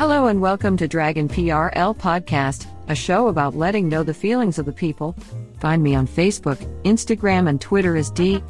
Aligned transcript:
Hello 0.00 0.28
and 0.28 0.40
welcome 0.40 0.78
to 0.78 0.88
Dragon 0.88 1.28
PRL 1.28 1.94
Podcast, 1.94 2.64
a 2.88 2.94
show 2.94 3.28
about 3.28 3.54
letting 3.54 3.86
know 3.90 4.02
the 4.02 4.14
feelings 4.14 4.58
of 4.58 4.64
the 4.64 4.72
people. 4.72 5.14
Find 5.58 5.82
me 5.82 5.94
on 5.94 6.06
Facebook, 6.06 6.56
Instagram, 6.84 7.46
and 7.46 7.60
Twitter 7.60 7.98
as 7.98 8.10
D 8.10 8.42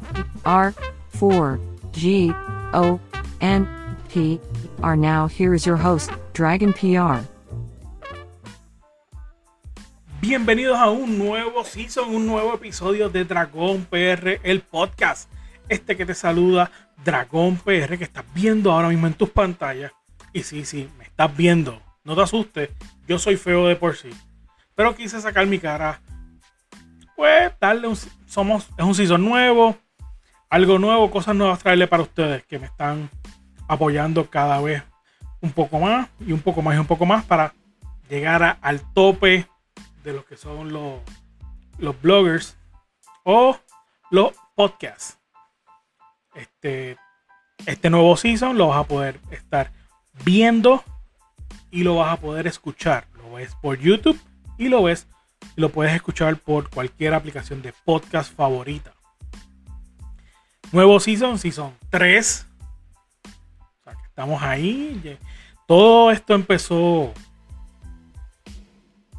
R 0.45 0.73
4 1.09 1.59
G 1.91 2.31
O 2.71 3.01
N 3.41 3.67
P 4.07 4.39
R. 4.81 4.95
Now, 4.95 5.27
here 5.27 5.53
is 5.53 5.65
your 5.65 5.75
host, 5.75 6.09
Dragon 6.31 6.71
PR. 6.71 7.19
Bienvenidos 10.21 10.79
a 10.79 10.89
un 10.89 11.17
nuevo 11.17 11.65
season, 11.65 12.15
un 12.15 12.27
nuevo 12.27 12.53
episodio 12.53 13.09
de 13.09 13.25
Dragón 13.25 13.87
PR, 13.89 14.39
el 14.43 14.61
podcast. 14.61 15.29
Este 15.67 15.97
que 15.97 16.05
te 16.05 16.13
saluda, 16.15 16.71
Dragón 17.03 17.57
PR, 17.57 17.97
que 17.97 18.05
estás 18.05 18.23
viendo 18.33 18.71
ahora 18.71 18.87
mismo 18.87 19.07
en 19.07 19.15
tus 19.15 19.31
pantallas. 19.31 19.91
Y 20.33 20.43
sí, 20.43 20.65
sí, 20.65 20.89
me 20.97 21.03
estás 21.05 21.35
viendo. 21.35 21.81
No 22.03 22.15
te 22.15 22.21
asustes, 22.23 22.69
yo 23.07 23.19
soy 23.19 23.37
feo 23.37 23.67
de 23.67 23.75
por 23.75 23.95
sí. 23.95 24.09
Pero 24.75 24.95
quise 24.95 25.19
sacar 25.21 25.45
mi 25.45 25.59
cara. 25.59 26.01
Pues 27.15 27.51
darle 27.59 27.87
un. 27.87 27.97
Somos, 28.25 28.67
es 28.77 28.83
un 28.85 28.95
season 28.95 29.23
nuevo. 29.23 29.77
Algo 30.49 30.79
nuevo, 30.79 31.09
cosas 31.11 31.35
nuevas 31.35 31.59
traerle 31.59 31.87
para 31.87 32.03
ustedes 32.03 32.43
que 32.45 32.59
me 32.59 32.65
están 32.65 33.09
apoyando 33.67 34.29
cada 34.29 34.59
vez 34.59 34.83
un 35.39 35.51
poco 35.51 35.79
más 35.79 36.09
y 36.19 36.33
un 36.33 36.41
poco 36.41 36.61
más 36.61 36.75
y 36.75 36.79
un 36.79 36.85
poco 36.87 37.05
más 37.05 37.23
para 37.23 37.53
llegar 38.09 38.43
a- 38.43 38.57
al 38.61 38.81
tope 38.93 39.47
de 40.03 40.13
lo 40.13 40.25
que 40.25 40.35
son 40.35 40.73
los, 40.73 40.99
los 41.77 41.99
bloggers 42.01 42.57
o 43.23 43.57
los 44.09 44.33
podcasts. 44.55 45.17
Este, 46.35 46.97
este 47.65 47.89
nuevo 47.89 48.17
season 48.17 48.57
lo 48.57 48.67
vas 48.69 48.79
a 48.79 48.87
poder 48.87 49.19
estar 49.31 49.71
viendo 50.23 50.83
y 51.71 51.83
lo 51.83 51.97
vas 51.97 52.13
a 52.13 52.19
poder 52.19 52.47
escuchar. 52.47 53.07
Lo 53.15 53.33
ves 53.33 53.55
por 53.61 53.79
YouTube 53.79 54.19
y 54.57 54.69
lo 54.69 54.83
ves 54.83 55.07
y 55.55 55.61
lo 55.61 55.69
puedes 55.69 55.93
escuchar 55.93 56.37
por 56.37 56.69
cualquier 56.69 57.13
aplicación 57.13 57.61
de 57.61 57.73
podcast 57.85 58.33
favorita. 58.33 58.93
Nuevo 60.71 60.99
season, 60.99 61.37
season 61.37 61.73
3. 61.89 62.45
O 63.25 63.83
sea 63.83 63.93
que 63.93 64.05
estamos 64.05 64.41
ahí. 64.41 65.17
Todo 65.67 66.11
esto 66.11 66.33
empezó 66.33 67.13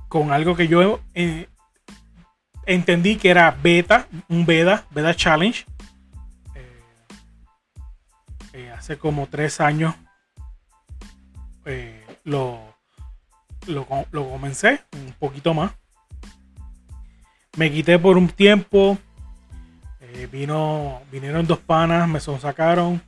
con 0.09 0.33
algo 0.33 0.55
que 0.55 0.69
yo 0.69 1.01
eh, 1.15 1.49
entendí 2.67 3.17
que 3.17 3.31
era 3.31 3.51
beta, 3.51 4.07
un 4.29 4.47
beta, 4.47 4.85
beta 4.91 5.15
challenge. 5.15 5.67
Eh, 6.55 6.81
eh, 8.55 8.71
hace 8.71 8.99
como 8.99 9.27
tres 9.27 9.61
años 9.61 9.95
eh, 11.65 12.05
lo, 12.25 12.59
lo, 13.67 13.87
co- 13.87 14.07
lo 14.11 14.29
comencé, 14.29 14.81
un 14.93 15.13
poquito 15.19 15.55
más. 15.55 15.73
Me 17.57 17.71
quité 17.71 17.99
por 17.99 18.17
un 18.17 18.29
tiempo. 18.29 18.99
eh, 20.01 20.29
vino, 20.31 21.01
vinieron 21.11 21.47
dos 21.47 21.59
panas, 21.59 22.09
me 22.09 22.21
sonsacaron. 22.21 23.03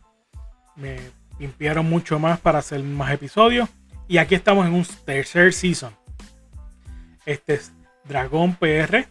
Me 0.76 0.98
limpiaron 1.38 1.88
mucho 1.88 2.18
más 2.18 2.38
para 2.40 2.58
hacer 2.58 2.82
más 2.82 3.12
episodios. 3.12 3.68
Y 4.06 4.18
aquí 4.18 4.34
estamos 4.34 4.66
en 4.66 4.74
un 4.74 4.84
tercer 5.04 5.52
season. 5.52 5.94
Este 7.24 7.54
es 7.54 7.72
Dragón 8.04 8.54
PR. 8.56 9.08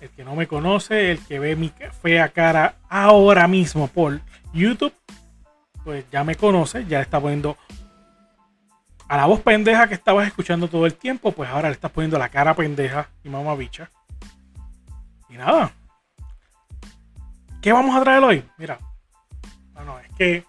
El 0.00 0.08
que 0.10 0.24
no 0.24 0.34
me 0.36 0.46
conoce, 0.46 1.10
el 1.10 1.18
que 1.26 1.38
ve 1.38 1.56
mi 1.56 1.72
fea 2.02 2.28
cara 2.30 2.76
ahora 2.88 3.46
mismo 3.48 3.86
por 3.88 4.20
YouTube, 4.52 4.94
pues 5.84 6.04
ya 6.10 6.24
me 6.24 6.36
conoce, 6.36 6.86
ya 6.86 7.00
está 7.02 7.20
poniendo 7.20 7.58
a 9.10 9.16
la 9.16 9.26
voz 9.26 9.40
pendeja 9.40 9.88
que 9.88 9.94
estabas 9.94 10.28
escuchando 10.28 10.68
todo 10.68 10.86
el 10.86 10.94
tiempo, 10.94 11.32
pues 11.32 11.50
ahora 11.50 11.68
le 11.68 11.74
estás 11.74 11.90
poniendo 11.90 12.16
la 12.16 12.28
cara 12.28 12.54
pendeja 12.54 13.08
y 13.24 13.28
mamá 13.28 13.56
bicha. 13.56 13.90
Y 15.28 15.36
nada. 15.36 15.72
¿Qué 17.60 17.72
vamos 17.72 17.96
a 17.96 18.04
traer 18.04 18.22
hoy? 18.22 18.44
Mira. 18.56 18.78
Bueno, 19.72 19.98
es 19.98 20.12
que 20.16 20.44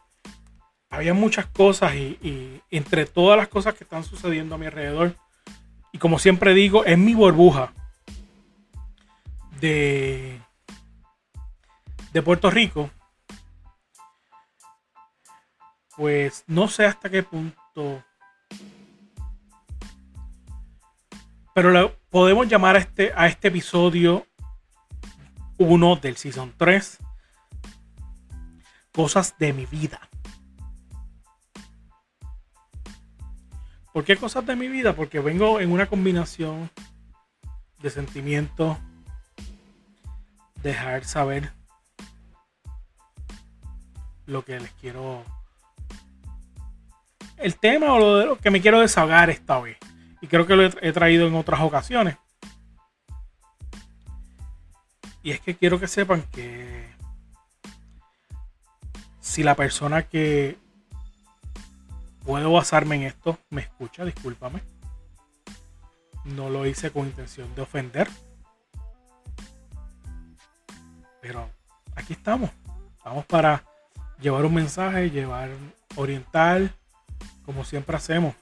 había 0.92 1.16
muchas 1.16 1.48
cosas 1.48 1.96
y, 1.96 2.62
entre 2.70 3.08
todas 3.08 3.36
las 3.36 3.48
cosas 3.48 3.74
que 3.74 3.84
están 3.84 4.04
sucediendo 4.04 4.54
a 4.54 4.58
mi 4.60 4.68
alrededor, 4.68 5.16
y 5.92 5.98
como 5.98 6.20
siempre 6.20 6.54
digo, 6.54 6.86
es 6.86 7.00
mi 7.00 7.16
burbuja 7.16 7.74
de, 9.60 10.40
de 12.14 12.22
Puerto 12.22 12.52
Rico, 12.52 12.92
pues 15.98 16.44
no 16.46 16.68
sé 16.68 16.86
hasta 16.86 17.10
qué 17.10 17.24
punto, 17.24 18.04
pero 21.54 21.96
podemos 22.10 22.48
llamar 22.48 22.76
a 22.76 22.80
este, 22.80 23.12
a 23.16 23.28
este 23.28 23.50
episodio 23.50 24.26
1 25.58 25.96
del 25.98 26.18
Season 26.18 26.54
3, 26.58 26.98
cosas 28.94 29.36
de 29.38 29.54
mi 29.54 29.66
vida. 29.66 30.00
¿Por 33.94 34.06
qué 34.06 34.16
cosas 34.16 34.46
de 34.46 34.56
mi 34.56 34.70
vida? 34.70 34.96
Porque 34.96 35.20
vengo 35.20 35.60
en 35.60 35.72
una 35.72 35.88
combinación 35.88 36.70
de 37.80 37.90
sentimientos, 37.90 38.78
dejar 40.64 41.04
saber 41.04 41.52
lo 44.26 44.46
que 44.46 44.60
les 44.60 44.72
quiero. 44.74 45.24
El 47.38 47.58
tema 47.58 47.94
o 47.94 48.00
lo, 48.00 48.18
de 48.18 48.26
lo 48.28 48.38
que 48.38 48.52
me 48.52 48.62
quiero 48.62 48.80
desahogar 48.80 49.30
esta 49.30 49.60
vez. 49.60 49.78
Y 50.22 50.28
creo 50.28 50.46
que 50.46 50.56
lo 50.56 50.64
he, 50.64 50.94
traído 50.94 51.28
en 51.28 51.36
otras 51.36 51.62
ocasiones. 51.62 52.16
Y 55.24 55.32
es 55.32 55.40
que 55.40 55.56
quiero 55.56 55.80
que 55.80 55.88
sepan 55.88 56.24
que 56.32 56.90
si 59.20 59.44
la 59.44 59.56
persona 59.56 60.04
que 60.04 60.58
puedo 62.24 62.52
basarme 62.52 62.96
en 62.98 63.04
esto 63.04 63.38
me 63.50 63.62
escucha, 63.62 64.06
discúlpame. 64.06 64.62
No 66.24 66.50
lo 66.50 66.68
hice 66.68 66.92
con 66.92 67.08
intención 67.08 67.54
de 67.56 67.62
ofender. 67.64 68.08
Pero 71.20 71.50
aquí 71.96 72.14
estamos. 72.14 72.52
Vamos 73.04 73.26
para 73.26 73.64
llevar 74.20 74.46
un 74.46 74.54
mensaje, 74.54 75.10
llevar 75.10 75.50
oriental, 75.96 76.72
como 77.44 77.64
siempre 77.64 77.98
hacemos. 77.98 78.36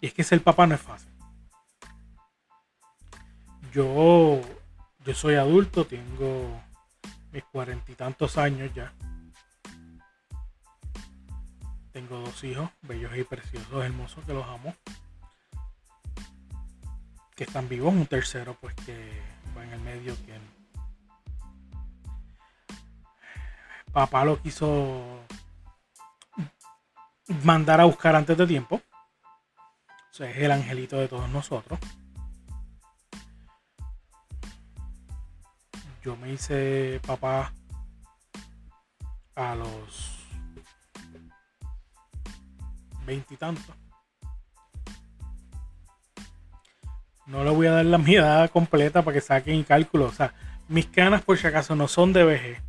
Y 0.00 0.06
es 0.06 0.14
que 0.14 0.24
ser 0.24 0.42
papá 0.42 0.66
no 0.66 0.74
es 0.74 0.80
fácil. 0.80 1.10
Yo, 3.72 4.40
yo 5.04 5.14
soy 5.14 5.34
adulto, 5.34 5.86
tengo 5.86 6.60
mis 7.32 7.44
cuarenta 7.44 7.92
y 7.92 7.94
tantos 7.94 8.38
años 8.38 8.70
ya. 8.74 8.92
Tengo 11.92 12.18
dos 12.18 12.42
hijos, 12.44 12.70
bellos 12.82 13.16
y 13.16 13.24
preciosos, 13.24 13.84
hermosos, 13.84 14.24
que 14.24 14.32
los 14.32 14.46
amo. 14.46 14.74
Que 17.36 17.44
están 17.44 17.68
vivos, 17.68 17.92
un 17.92 18.06
tercero 18.06 18.56
pues 18.60 18.74
que 18.74 19.22
va 19.56 19.64
en 19.64 19.72
el 19.72 19.80
medio 19.80 20.14
que 20.26 20.38
papá 23.92 24.24
lo 24.24 24.40
quiso 24.40 25.02
mandar 27.44 27.80
a 27.80 27.84
buscar 27.84 28.14
antes 28.14 28.36
de 28.36 28.46
tiempo. 28.46 28.80
Es 30.20 30.36
el 30.36 30.50
angelito 30.50 30.98
de 30.98 31.08
todos 31.08 31.30
nosotros. 31.30 31.78
Yo 36.04 36.14
me 36.16 36.32
hice 36.32 37.00
papá 37.06 37.54
a 39.34 39.54
los 39.54 40.26
veintitantos. 43.06 43.74
No 47.26 47.42
le 47.44 47.50
voy 47.50 47.68
a 47.68 47.72
dar 47.72 47.86
la 47.86 47.96
mi 47.96 48.16
edad 48.16 48.50
completa 48.50 49.02
para 49.02 49.14
que 49.14 49.20
saquen 49.22 49.54
el 49.54 49.64
cálculo. 49.64 50.06
O 50.06 50.12
sea, 50.12 50.34
mis 50.68 50.86
canas 50.86 51.22
por 51.22 51.38
si 51.38 51.46
acaso 51.46 51.74
no 51.74 51.88
son 51.88 52.12
de 52.12 52.24
vejez. 52.24 52.62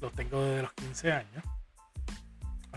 Los 0.00 0.12
tengo 0.14 0.42
desde 0.42 0.62
los 0.62 0.72
15 0.72 1.12
años. 1.12 1.44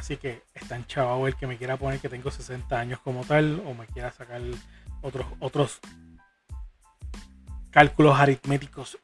Así 0.02 0.18
que 0.18 0.42
está 0.56 0.76
en 0.76 0.88
chavao 0.88 1.28
el 1.28 1.36
que 1.36 1.46
me 1.46 1.58
quiera 1.58 1.78
poner 1.78 2.00
que 2.00 2.10
tengo 2.10 2.32
60 2.32 2.76
años 2.76 3.00
como 3.02 3.24
tal 3.24 3.62
o 3.68 3.76
me 3.76 3.86
quiera 3.86 4.12
sacar 4.12 4.42
otros, 5.04 5.28
otros 5.40 5.80
cálculos 7.70 8.20
aritméticos 8.20 8.98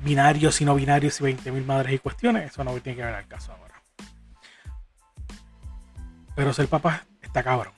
binarios 0.00 0.60
y 0.60 0.64
no 0.64 0.74
binarios 0.74 1.20
y 1.20 1.24
20.000 1.24 1.64
madres 1.64 1.94
y 1.94 1.98
cuestiones. 2.00 2.50
Eso 2.50 2.64
no 2.64 2.72
tiene 2.80 2.96
que 2.96 3.04
ver 3.04 3.14
al 3.14 3.28
caso 3.28 3.52
ahora. 3.52 3.80
Pero 6.34 6.52
ser 6.52 6.66
papá 6.66 7.04
está 7.22 7.44
cabrón. 7.44 7.72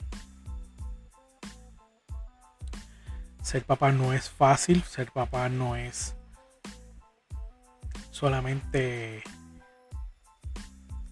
Ser 3.43 3.67
papá 3.67 3.93
no 3.93 4.15
es 4.15 4.31
fácil, 4.31 4.83
ser 4.83 5.13
papá 5.13 5.51
no 5.51 5.77
es 5.77 6.17
solamente 8.11 9.23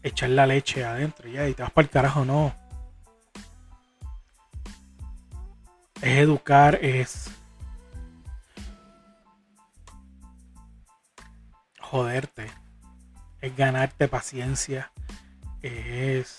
echar 0.05 0.29
la 0.29 0.47
leche 0.47 0.85
adentro 0.85 1.29
ya 1.29 1.49
y 1.49 1.55
te 1.55 1.63
vas 1.63 1.73
para 1.73 1.87
el 1.87 1.91
carajo, 1.91 2.25
no. 2.25 2.55
Es 6.03 6.19
educar, 6.19 6.79
es 6.83 7.31
joderte, 11.81 12.51
es 13.41 13.57
ganarte 13.57 14.07
paciencia, 14.07 14.93
es 15.63 16.37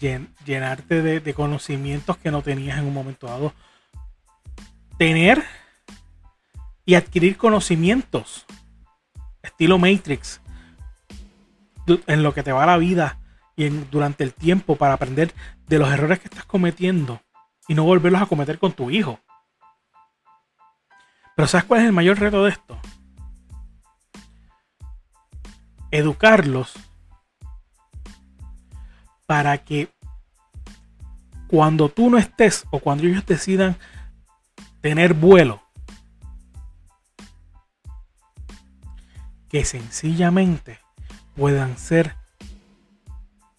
llenarte 0.00 1.02
de, 1.02 1.20
de, 1.20 1.34
conocimientos 1.34 2.16
que 2.16 2.30
no 2.32 2.42
tenías 2.42 2.78
en 2.78 2.86
un 2.86 2.94
momento 2.94 3.28
dado. 3.28 3.52
Tener 4.98 5.44
y 6.84 6.94
adquirir 6.94 7.36
conocimientos, 7.36 8.46
estilo 9.42 9.78
Matrix, 9.78 10.39
en 12.06 12.22
lo 12.22 12.34
que 12.34 12.42
te 12.42 12.52
va 12.52 12.66
la 12.66 12.76
vida 12.76 13.18
y 13.56 13.66
en, 13.66 13.88
durante 13.90 14.24
el 14.24 14.32
tiempo 14.32 14.76
para 14.76 14.94
aprender 14.94 15.34
de 15.66 15.78
los 15.78 15.90
errores 15.90 16.18
que 16.18 16.28
estás 16.28 16.44
cometiendo 16.44 17.20
y 17.68 17.74
no 17.74 17.84
volverlos 17.84 18.22
a 18.22 18.26
cometer 18.26 18.58
con 18.58 18.72
tu 18.72 18.90
hijo. 18.90 19.20
Pero 21.36 21.48
¿sabes 21.48 21.64
cuál 21.64 21.80
es 21.80 21.86
el 21.86 21.92
mayor 21.92 22.18
reto 22.18 22.44
de 22.44 22.50
esto? 22.50 22.78
Educarlos 25.90 26.74
para 29.26 29.58
que 29.58 29.92
cuando 31.46 31.88
tú 31.88 32.10
no 32.10 32.18
estés 32.18 32.64
o 32.70 32.78
cuando 32.78 33.04
ellos 33.04 33.26
decidan 33.26 33.76
tener 34.80 35.14
vuelo, 35.14 35.62
que 39.48 39.64
sencillamente 39.64 40.78
puedan 41.40 41.78
ser 41.78 42.16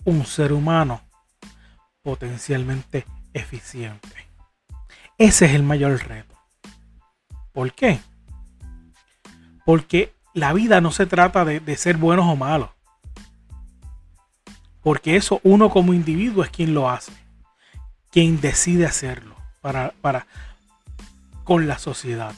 un 0.06 0.24
ser 0.28 0.54
humano 0.54 1.02
potencialmente 2.04 3.08
eficiente. 3.34 4.08
Ese 5.18 5.46
es 5.46 5.54
el 5.56 5.64
mayor 5.64 6.00
reto. 6.08 6.36
¿Por 7.52 7.74
qué? 7.74 8.00
Porque 9.66 10.14
la 10.36 10.54
vida 10.54 10.80
no 10.80 10.92
se 10.92 11.08
trata 11.08 11.44
de, 11.44 11.76
ser 11.76 11.98
buenos 11.98 12.28
o 12.28 12.36
malos. 12.36 12.70
Porque 14.84 15.16
eso 15.16 15.42
uno 15.42 15.72
como 15.72 15.96
individuo 15.96 16.44
es 16.44 16.52
quien 16.52 16.76
lo 16.76 16.88
hace. 16.88 17.14
Quien 18.12 18.40
decide 18.42 18.86
hacerlo 18.86 19.36
para, 19.60 19.96
para 20.02 20.28
con 21.44 21.68
la 21.68 21.80
sociedad. 21.80 22.36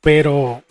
Pero 0.00 0.62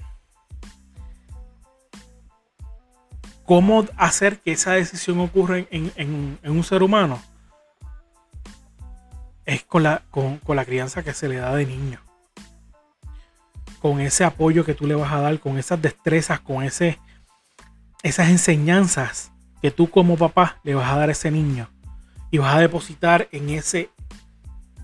cómo 3.45 3.85
hacer 3.97 4.39
que 4.39 4.53
esa 4.53 4.73
decisión 4.73 5.19
ocurra 5.19 5.59
en, 5.69 6.39
un 6.43 6.63
ser 6.63 6.83
humano 6.83 7.21
es 9.45 9.63
con 9.63 9.83
la, 9.83 10.01
crianza 10.65 11.03
que 11.03 11.13
se 11.13 11.27
le 11.27 11.37
da 11.37 11.53
de 11.55 11.65
niño. 11.65 11.99
Con 13.81 13.99
ese 13.99 14.23
apoyo 14.23 14.63
que 14.63 14.73
tú 14.73 14.87
le 14.87 14.95
vas 14.95 15.11
a 15.11 15.19
dar, 15.19 15.39
con 15.39 15.57
esas 15.57 15.81
destrezas, 15.81 16.39
con 16.39 16.63
esas 16.63 16.97
enseñanzas 18.03 19.31
que 19.61 19.71
tú 19.71 19.89
como 19.89 20.17
papá 20.17 20.59
le 20.63 20.75
vas 20.75 20.89
a 20.89 20.97
dar 20.97 21.09
a 21.09 21.11
ese 21.11 21.31
niño 21.31 21.69
y 22.31 22.37
vas 22.37 22.55
a 22.55 22.59
depositar 22.59 23.27
en 23.31 23.49
ese 23.49 23.89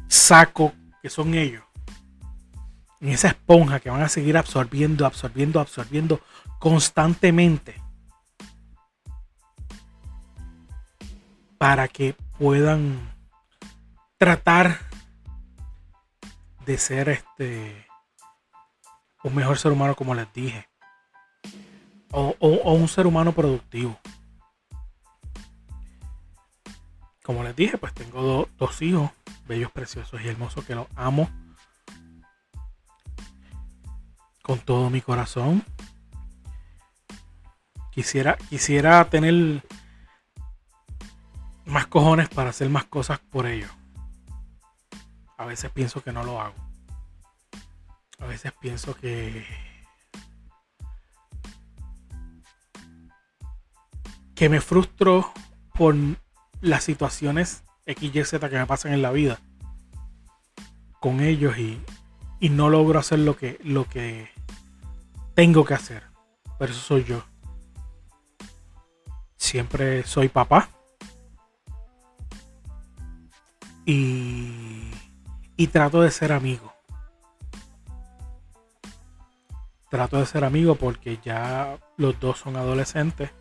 saco 0.08 0.74
que 1.02 1.10
son 1.10 1.34
ellos, 1.34 1.64
en 3.00 3.10
esa 3.10 3.30
esponja 3.30 3.80
que 3.80 3.90
van 3.90 4.02
a 4.02 4.10
seguir 4.10 4.36
absorbiendo, 4.36 5.06
absorbiendo, 5.06 5.62
absorbiendo 5.62 6.20
constantemente 6.60 7.82
para 11.60 11.90
que 11.90 12.16
puedan 12.40 12.98
tratar 14.18 14.80
de 16.66 16.78
ser 16.78 17.10
este 17.10 17.86
un 19.24 19.36
mejor 19.36 19.58
ser 19.58 19.74
humano 19.74 19.94
como 19.94 20.16
les 20.16 20.32
dije. 20.34 20.68
O, 22.12 22.34
un 22.40 22.88
ser 22.88 23.06
humano 23.06 23.34
productivo. 23.34 24.00
Como 27.24 27.44
les 27.44 27.56
dije 27.56 27.78
pues 27.78 27.94
tengo 27.94 28.48
dos 28.58 28.82
hijos 28.82 29.12
bellos 29.46 29.72
preciosos 29.72 30.22
y 30.22 30.30
hermosos 30.30 30.64
que 30.64 30.76
los 30.76 30.88
amo 30.96 31.30
con 34.42 34.60
todo 34.60 34.90
mi 34.90 35.02
corazón. 35.02 35.62
Quisiera 37.92 38.38
quisiera 38.50 39.04
tener 39.10 39.62
más 41.70 41.88
cojones 41.88 42.30
para 42.30 42.50
hacer 42.50 42.70
más 42.70 42.86
cosas 42.86 43.20
por 43.20 43.46
ellos. 43.46 43.70
A 45.38 45.46
veces 45.46 45.72
pienso 45.72 46.04
que 46.04 46.12
no 46.12 46.24
lo 46.24 46.42
hago. 46.42 46.56
A 48.20 48.26
veces 48.26 48.52
pienso 48.60 48.96
que 48.96 49.46
que 54.36 54.50
me 54.50 54.62
frustro 54.62 55.32
por 55.74 55.96
las 56.62 56.84
situaciones 56.84 57.64
X, 57.86 58.16
Y, 58.16 58.24
Z 58.24 58.50
que 58.50 58.58
me 58.58 58.66
pasan 58.66 58.94
en 58.94 59.02
la 59.02 59.12
vida 59.12 59.40
con 61.02 61.20
ellos 61.20 61.58
y, 61.58 61.82
y 62.40 62.50
no 62.50 62.70
logro 62.70 63.00
hacer 63.00 63.20
lo 63.20 63.36
que, 63.36 63.60
lo 63.64 63.86
que 63.86 64.30
tengo 65.36 65.66
que 65.66 65.74
hacer. 65.74 66.04
Pero 66.58 66.72
eso 66.72 66.82
soy 66.82 67.04
yo. 67.04 67.24
Siempre 69.38 70.04
soy 70.04 70.30
papá 70.30 70.70
y, 73.92 75.68
trato 75.68 76.02
de 76.02 76.12
ser 76.12 76.32
amigo. 76.32 76.74
Trato 79.90 80.18
de 80.18 80.26
ser 80.28 80.44
amigo 80.44 80.76
porque 80.76 81.18
ya 81.24 81.80
los 81.98 82.20
dos 82.20 82.38
son 82.38 82.56
adolescentes. 82.56 83.32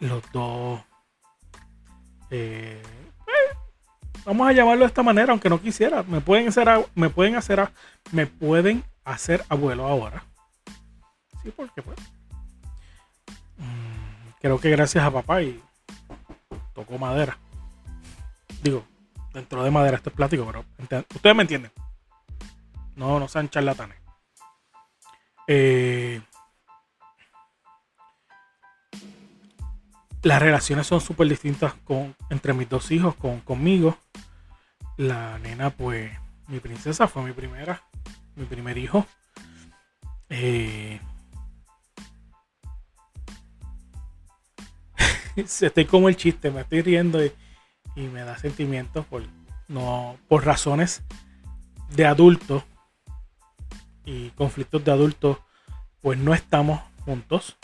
Los 0.00 0.22
dos... 0.32 0.80
Eh, 2.30 2.82
vamos 4.24 4.48
a 4.48 4.52
llamarlo 4.52 4.80
de 4.80 4.88
esta 4.88 5.04
manera, 5.04 5.30
aunque 5.30 5.48
no 5.48 5.60
quisiera. 5.60 6.02
Me 6.02 6.20
pueden 6.20 6.48
hacer, 6.48 6.68
me 6.96 7.10
pueden 7.10 7.36
hacer, 7.36 7.68
me 8.10 8.26
pueden 8.26 8.82
hacer 9.04 9.44
abuelo 9.48 9.86
ahora. 9.86 10.24
Sí, 11.44 11.52
porque 11.56 11.80
pues. 11.82 11.96
Mm, 13.58 14.30
creo 14.40 14.58
que 14.58 14.70
gracias 14.70 15.04
a 15.04 15.12
papá 15.12 15.42
y 15.42 15.62
tocó 16.76 16.98
madera. 16.98 17.38
Digo, 18.62 18.84
dentro 19.32 19.64
de 19.64 19.70
madera, 19.70 19.96
esto 19.96 20.10
es 20.10 20.16
plástico, 20.16 20.44
pero 20.46 20.64
ustedes 20.78 21.34
me 21.34 21.42
entienden. 21.42 21.72
No, 22.94 23.18
no 23.18 23.26
sean 23.28 23.48
charlatanes. 23.48 23.96
Eh, 25.48 26.20
las 30.22 30.42
relaciones 30.42 30.86
son 30.86 31.00
súper 31.00 31.28
distintas 31.28 31.74
con, 31.84 32.14
entre 32.28 32.52
mis 32.52 32.68
dos 32.68 32.90
hijos, 32.90 33.14
con, 33.14 33.40
conmigo. 33.40 33.96
La 34.98 35.38
nena, 35.38 35.70
pues, 35.70 36.10
mi 36.48 36.60
princesa 36.60 37.08
fue 37.08 37.22
mi 37.22 37.32
primera, 37.32 37.82
mi 38.34 38.44
primer 38.44 38.76
hijo. 38.76 39.06
Eh, 40.28 41.00
estoy 45.60 45.84
como 45.84 46.08
el 46.08 46.16
chiste, 46.16 46.50
me 46.50 46.62
estoy 46.62 46.82
riendo 46.82 47.24
y, 47.24 47.32
me 47.94 48.22
da 48.22 48.36
sentimientos 48.36 49.06
por, 49.06 49.22
no, 49.68 50.18
por 50.28 50.44
razones 50.44 51.02
de 51.90 52.04
adulto 52.04 52.62
y 54.04 54.30
conflictos 54.30 54.84
de 54.84 54.92
adultos, 54.92 55.38
pues 56.02 56.18
no 56.18 56.34
estamos 56.34 56.80
juntos. 57.04 57.56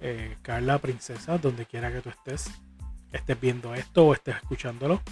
Eh, 0.00 0.36
Carla, 0.42 0.78
princesa, 0.78 1.38
donde 1.38 1.66
quiera 1.66 1.92
que 1.92 2.00
tú 2.00 2.08
estés, 2.08 2.50
estés 3.12 3.40
viendo 3.40 3.74
esto 3.74 4.06
o 4.06 4.14
estés 4.14 4.36
escuchándolo. 4.36 5.02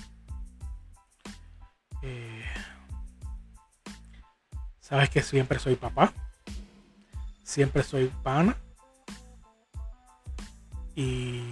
Eh, 2.02 2.44
sabes 4.80 5.11
que 5.11 5.23
siempre 5.23 5.58
soy 5.58 5.76
papá. 5.76 6.12
siempre 7.42 7.82
soy 7.82 8.11
pana. 8.23 8.56
Y 10.96 11.42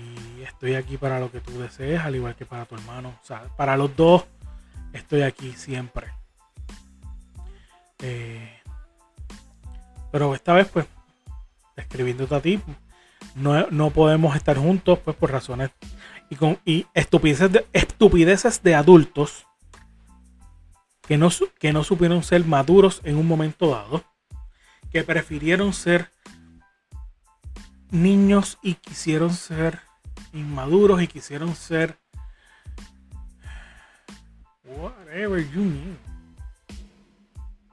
estoy 0.43 0.75
aquí 0.75 0.97
para 0.97 1.21
lo 1.21 1.31
que 1.31 1.41
tú 1.41 1.61
desees, 1.61 2.01
al 2.01 2.17
igual 2.17 2.35
que 2.35 2.47
para 2.47 2.65
tu 2.65 2.75
hermano. 2.75 3.11
O 3.23 3.25
sea, 3.25 3.43
para 3.57 3.77
los 3.77 3.95
dos 3.95 4.25
estoy 4.95 5.23
aquí 5.23 5.53
siempre. 5.53 6.09
Eh, 8.01 8.51
pero 10.11 10.35
esta 10.35 10.55
vez, 10.55 10.69
pues, 10.69 10.87
escribiéndote 11.77 12.35
a 12.35 12.41
ti, 12.41 12.61
no, 13.35 13.67
no, 13.71 13.91
podemos 13.91 14.35
estar 14.35 14.57
juntos, 14.57 14.99
pues, 15.01 15.17
por 15.17 15.31
razones 15.31 15.71
y, 16.31 16.37
con, 16.37 16.59
y 16.65 16.87
estupideces, 16.95 17.53
de, 17.53 17.67
estupideces 17.73 18.63
de 18.63 18.75
adultos 18.75 19.47
que 21.07 21.19
no, 21.19 21.29
que 21.59 21.73
no 21.73 21.85
supieron 21.85 22.23
ser 22.23 22.45
maduros 22.45 23.01
en 23.05 23.17
un 23.17 23.27
momento 23.27 23.71
dado, 23.71 24.05
que 24.91 25.05
prefirieron 25.05 25.73
ser 25.73 26.11
niños 27.95 28.59
y 28.61 28.75
quisieron 28.75 29.33
ser 29.33 29.81
inmaduros 30.33 31.01
y 31.01 31.07
quisieron 31.07 31.55
ser 31.55 31.97
whatever 34.65 35.49
you 35.53 35.63
mean. 35.63 35.99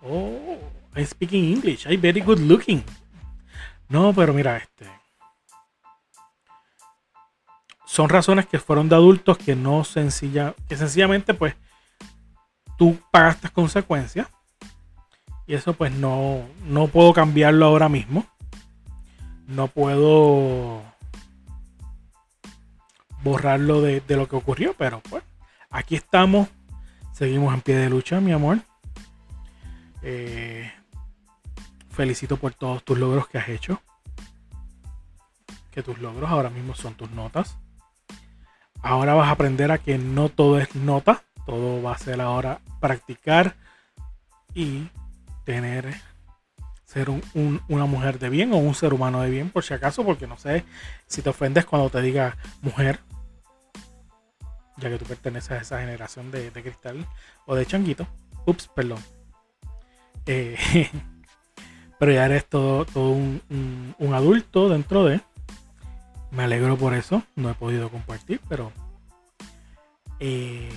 Oh, 0.03 0.59
I'm 0.95 1.05
speaking 1.05 1.51
English. 1.51 1.85
I'm 1.85 1.99
very 1.99 2.21
good 2.21 2.39
looking. 2.39 2.83
No, 3.89 4.13
pero 4.13 4.33
mira, 4.33 4.57
este. 4.57 4.85
Son 7.85 8.07
razones 8.07 8.45
que 8.45 8.59
fueron 8.59 8.87
de 8.87 8.95
adultos 8.95 9.37
que 9.37 9.55
no 9.55 9.83
sencilla, 9.83 10.55
que 10.69 10.77
sencillamente 10.77 11.33
pues 11.33 11.55
tú 12.77 12.97
pagas 13.11 13.35
estas 13.35 13.51
consecuencias. 13.51 14.27
Y 15.45 15.55
eso 15.55 15.73
pues 15.73 15.91
no, 15.91 16.45
no 16.67 16.87
puedo 16.87 17.11
cambiarlo 17.11 17.65
ahora 17.65 17.89
mismo. 17.89 18.25
No 19.51 19.67
puedo 19.67 20.81
borrarlo 23.23 23.81
de, 23.81 24.01
de 24.01 24.15
lo 24.15 24.27
que 24.27 24.35
ocurrió, 24.35 24.73
pero 24.77 25.01
pues 25.09 25.23
aquí 25.69 25.95
estamos. 25.95 26.47
Seguimos 27.13 27.53
en 27.53 27.61
pie 27.61 27.75
de 27.75 27.89
lucha, 27.89 28.19
mi 28.19 28.31
amor. 28.31 28.59
Eh, 30.01 30.71
felicito 31.89 32.37
por 32.37 32.53
todos 32.53 32.83
tus 32.83 32.97
logros 32.97 33.27
que 33.27 33.37
has 33.37 33.49
hecho. 33.49 33.81
Que 35.69 35.83
tus 35.83 35.99
logros 35.99 36.29
ahora 36.29 36.49
mismo 36.49 36.73
son 36.73 36.95
tus 36.95 37.11
notas. 37.11 37.57
Ahora 38.81 39.13
vas 39.13 39.27
a 39.27 39.31
aprender 39.31 39.71
a 39.71 39.77
que 39.77 39.97
no 39.97 40.29
todo 40.29 40.59
es 40.59 40.75
nota. 40.75 41.23
Todo 41.45 41.81
va 41.83 41.93
a 41.93 41.97
ser 41.97 42.21
ahora 42.21 42.61
practicar 42.79 43.55
y 44.53 44.87
tener 45.43 45.93
ser 46.91 47.09
un, 47.09 47.61
una 47.69 47.85
mujer 47.85 48.19
de 48.19 48.29
bien 48.29 48.51
o 48.51 48.57
un 48.57 48.75
ser 48.75 48.93
humano 48.93 49.21
de 49.21 49.29
bien, 49.29 49.49
por 49.49 49.63
si 49.63 49.73
acaso, 49.73 50.03
porque 50.03 50.27
no 50.27 50.37
sé 50.37 50.65
si 51.07 51.21
te 51.21 51.29
ofendes 51.29 51.65
cuando 51.65 51.89
te 51.89 52.01
diga 52.01 52.35
mujer, 52.61 52.99
ya 54.75 54.89
que 54.89 54.97
tú 54.97 55.05
perteneces 55.05 55.51
a 55.51 55.57
esa 55.61 55.79
generación 55.79 56.31
de, 56.31 56.51
cristal 56.51 57.07
o 57.45 57.55
de 57.55 57.65
changuito. 57.65 58.05
Ups, 58.45 58.67
perdón. 58.67 58.99
Eh, 60.25 60.57
pero 61.99 62.11
ya 62.11 62.25
eres 62.25 62.45
todo, 62.47 62.83
todo 62.83 63.11
un, 63.11 63.41
un, 63.97 64.13
adulto 64.13 64.67
dentro 64.67 65.05
de. 65.05 65.21
Me 66.31 66.43
alegro 66.43 66.75
por 66.75 66.93
eso. 66.93 67.23
No 67.37 67.49
he 67.49 67.53
podido 67.53 67.89
compartir, 67.89 68.41
pero 68.49 68.73
eh, 70.19 70.69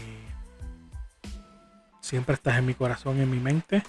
siempre 2.00 2.34
estás 2.34 2.56
en 2.58 2.66
mi 2.66 2.74
corazón, 2.74 3.20
en 3.20 3.30
mi 3.30 3.40
mente. 3.40 3.82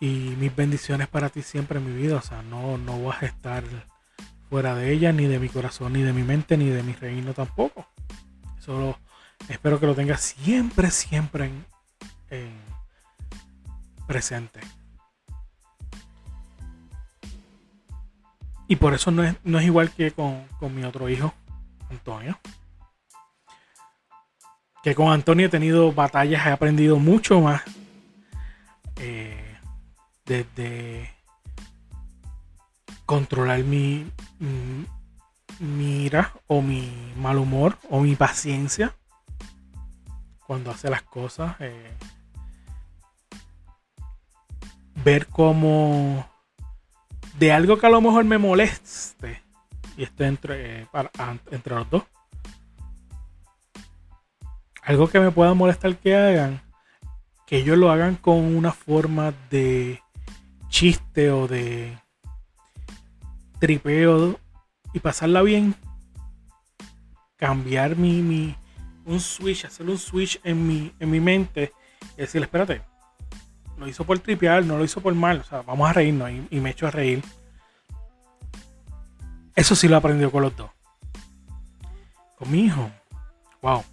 Y 0.00 0.34
mis 0.38 0.54
bendiciones 0.54 1.08
para 1.08 1.30
ti 1.30 1.42
siempre 1.42 1.78
en 1.78 1.86
mi 1.86 2.00
vida. 2.00 2.16
O 2.16 2.22
sea, 2.22 2.42
no, 2.42 2.78
no 2.78 3.02
vas 3.02 3.22
a 3.22 3.26
estar 3.26 3.64
fuera 4.50 4.74
de 4.74 4.92
ella, 4.92 5.12
ni 5.12 5.26
de 5.26 5.38
mi 5.38 5.48
corazón, 5.48 5.92
ni 5.94 6.02
de 6.02 6.12
mi 6.12 6.22
mente, 6.22 6.56
ni 6.56 6.68
de 6.68 6.82
mi 6.82 6.92
reino 6.92 7.32
tampoco. 7.34 7.86
Solo 8.58 8.98
espero 9.48 9.80
que 9.80 9.86
lo 9.86 9.94
tengas 9.94 10.20
siempre, 10.20 10.90
siempre 10.90 11.46
en, 11.46 11.64
en 12.30 12.50
presente. 14.06 14.60
Y 18.68 18.76
por 18.76 18.94
eso 18.94 19.10
no 19.10 19.22
es, 19.22 19.36
no 19.44 19.58
es 19.58 19.64
igual 19.64 19.90
que 19.90 20.10
con, 20.10 20.44
con, 20.58 20.74
mi 20.74 20.84
otro 20.84 21.08
hijo, 21.08 21.32
Antonio. 21.90 22.38
Que 24.82 24.94
con 24.94 25.12
Antonio 25.12 25.46
he 25.46 25.50
tenido 25.50 25.92
batallas, 25.92 26.46
he 26.46 26.50
aprendido 26.50 26.98
mucho 26.98 27.40
más. 27.40 27.62
Eh, 28.96 29.45
desde 30.26 31.14
controlar 33.06 33.60
mi, 33.60 34.10
mi, 35.60 36.04
ira 36.04 36.32
o 36.48 36.60
mi 36.60 36.90
mal 37.16 37.38
humor 37.38 37.78
o 37.88 38.00
mi 38.00 38.16
paciencia 38.16 38.94
cuando 40.46 40.72
hace 40.72 40.90
las 40.90 41.02
cosas. 41.02 41.56
Eh, 41.60 41.96
ver 45.04 45.28
cómo 45.28 46.28
de 47.38 47.52
algo 47.52 47.78
que 47.78 47.86
a 47.86 47.90
lo 47.90 48.00
mejor 48.00 48.24
me 48.24 48.38
moleste 48.38 49.42
y 49.96 50.02
esté 50.02 50.26
entre, 50.26 50.86
para, 50.86 51.10
entre 51.50 51.74
los 51.74 51.88
dos. 51.88 52.02
Algo 54.82 55.08
que 55.08 55.20
me 55.20 55.30
pueda 55.30 55.54
molestar 55.54 55.96
que 55.96 56.16
hagan, 56.16 56.62
que 57.46 57.58
ellos 57.58 57.76
lo 57.76 57.90
hagan 57.90 58.16
con 58.16 58.36
una 58.56 58.72
forma 58.72 59.32
de 59.50 60.00
chiste 60.68 61.30
o 61.30 61.48
de 61.48 61.98
tripeo 63.58 64.38
y 64.92 65.00
pasarla 65.00 65.42
bien. 65.42 65.74
Cambiar 67.36 67.96
mi, 67.96 68.22
mi 68.22 68.56
un 69.04 69.20
switch, 69.20 69.64
hacer 69.64 69.88
un 69.88 69.98
switch 69.98 70.40
en 70.42 70.66
mi, 70.66 70.92
en 70.98 71.10
mi 71.10 71.20
mente 71.20 71.72
y 72.16 72.22
decirle, 72.22 72.46
espérate, 72.46 72.82
lo 73.78 73.86
hizo 73.88 74.04
por 74.04 74.18
tripear, 74.18 74.64
no 74.64 74.78
lo 74.78 74.84
hizo 74.84 75.00
por 75.00 75.14
mal. 75.14 75.40
O 75.40 75.44
sea, 75.44 75.62
vamos 75.62 75.88
a 75.88 75.92
reírnos 75.92 76.30
y, 76.30 76.46
y 76.50 76.60
me 76.60 76.70
echo 76.70 76.86
a 76.86 76.90
reír. 76.90 77.22
Eso 79.54 79.74
sí 79.74 79.88
lo 79.88 79.96
aprendió 79.96 80.30
con 80.30 80.42
los 80.42 80.56
dos. 80.56 80.70
Con 82.36 82.50
mi 82.50 82.66
hijo. 82.66 82.90
Wow. 83.62 83.84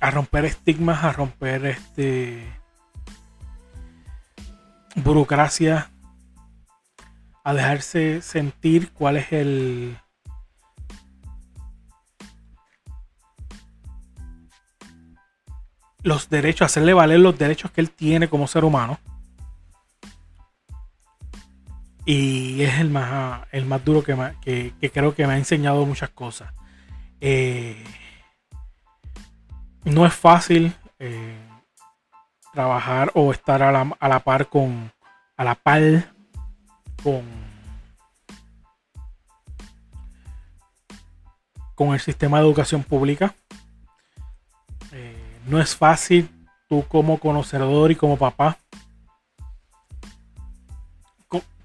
A 0.00 0.10
romper 0.10 0.44
estigmas, 0.44 1.02
a 1.02 1.12
romper 1.12 1.66
este. 1.66 2.46
Burocracia. 4.96 5.90
A 7.44 7.54
dejarse 7.54 8.22
sentir 8.22 8.90
cuál 8.92 9.18
es 9.18 9.32
el. 9.32 9.96
los 16.06 16.28
derechos, 16.30 16.66
hacerle 16.66 16.94
valer 16.94 17.18
los 17.18 17.36
derechos 17.36 17.72
que 17.72 17.80
él 17.80 17.90
tiene 17.90 18.28
como 18.28 18.46
ser 18.46 18.64
humano. 18.64 18.98
Y 22.04 22.62
es 22.62 22.78
el 22.78 22.90
más, 22.90 23.42
el 23.50 23.66
más 23.66 23.84
duro 23.84 24.04
que, 24.04 24.72
que, 24.80 24.90
creo 24.92 25.16
que 25.16 25.26
me 25.26 25.32
ha 25.32 25.38
enseñado 25.38 25.84
muchas 25.84 26.10
cosas. 26.10 26.54
Eh, 27.20 27.82
no 29.84 30.06
es 30.06 30.14
fácil 30.14 30.72
eh, 31.00 31.36
trabajar 32.56 33.12
o 33.14 33.30
estar 33.30 33.62
a 33.62 33.70
la, 33.70 33.96
a 34.00 34.08
la, 34.08 34.20
par 34.20 34.48
con, 34.48 34.90
a 35.36 35.44
la 35.44 35.54
par 35.54 36.12
con, 37.04 37.22
con 41.76 41.94
el 41.94 42.00
sistema 42.00 42.38
de 42.38 42.46
educación 42.46 42.82
pública 42.82 43.32
no 45.46 45.60
es 45.60 45.76
fácil 45.76 46.28
tú 46.68 46.84
como 46.88 47.18
conocedor 47.18 47.90
y 47.90 47.96
como 47.96 48.16
papá. 48.16 48.58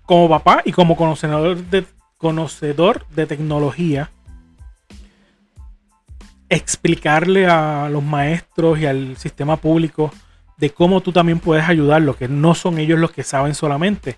Como 0.06 0.30
papá 0.30 0.62
y 0.66 0.72
como 0.72 0.96
conocedor 0.96 1.58
de, 1.58 1.86
conocedor 2.18 3.08
de 3.08 3.26
tecnología. 3.26 4.12
Explicarle 6.50 7.48
a 7.48 7.90
los 7.90 8.04
maestros 8.04 8.80
y 8.80 8.86
al 8.86 9.18
sistema 9.18 9.58
público 9.58 10.12
de 10.62 10.70
cómo 10.70 11.01
tú 11.01 11.12
también 11.12 11.39
puedes 11.39 11.68
ayudarlo, 11.68 12.15
que 12.15 12.27
no 12.27 12.53
son 12.53 12.77
ellos 12.77 13.00
los 13.00 13.12
que 13.12 13.24
saben 13.24 13.56
solamente. 13.56 14.18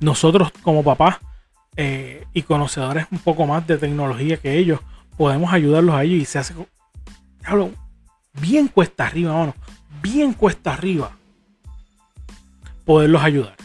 Nosotros 0.00 0.52
como 0.62 0.84
papás 0.84 1.18
eh, 1.76 2.24
y 2.32 2.42
conocedores 2.42 3.06
un 3.10 3.18
poco 3.18 3.46
más 3.46 3.66
de 3.66 3.76
tecnología 3.78 4.36
que 4.36 4.56
ellos, 4.56 4.78
podemos 5.16 5.52
ayudarlos 5.52 5.96
a 5.96 6.04
ellos 6.04 6.22
y 6.22 6.24
se 6.24 6.38
hace 6.38 6.54
bien 8.40 8.68
cuesta 8.68 9.06
arriba, 9.06 9.32
mano, 9.32 9.56
bien 10.00 10.34
cuesta 10.34 10.72
arriba 10.72 11.10
poderlos 12.84 13.22
ayudar. 13.22 13.56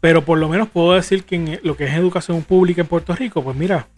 Pero 0.00 0.24
por 0.24 0.38
lo 0.38 0.48
menos 0.48 0.68
puedo 0.68 0.92
decir 0.92 1.24
que 1.24 1.34
en 1.34 1.60
lo 1.64 1.76
que 1.76 1.86
es 1.86 1.94
educación 1.94 2.42
pública 2.42 2.82
en 2.82 2.86
Puerto 2.86 3.16
Rico, 3.16 3.42
pues 3.42 3.56
mira, 3.56 3.88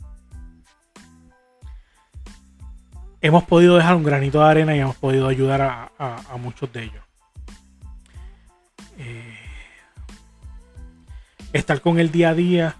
hemos 3.26 3.45
podido 3.45 3.76
dejar 3.76 3.97
un 3.97 4.04
granito 4.04 4.38
de 4.38 4.47
arena 4.47 4.76
y 4.76 4.80
hemos 4.80 4.97
podido 4.97 5.26
ayudar 5.26 5.90
a, 5.99 6.37
muchos 6.38 6.73
de 6.73 6.85
ellos. 6.85 7.04
Eh, 8.99 9.38
estar 11.52 11.80
con 11.80 11.99
el 11.99 12.12
día 12.12 12.30
a 12.30 12.35
día 12.35 12.76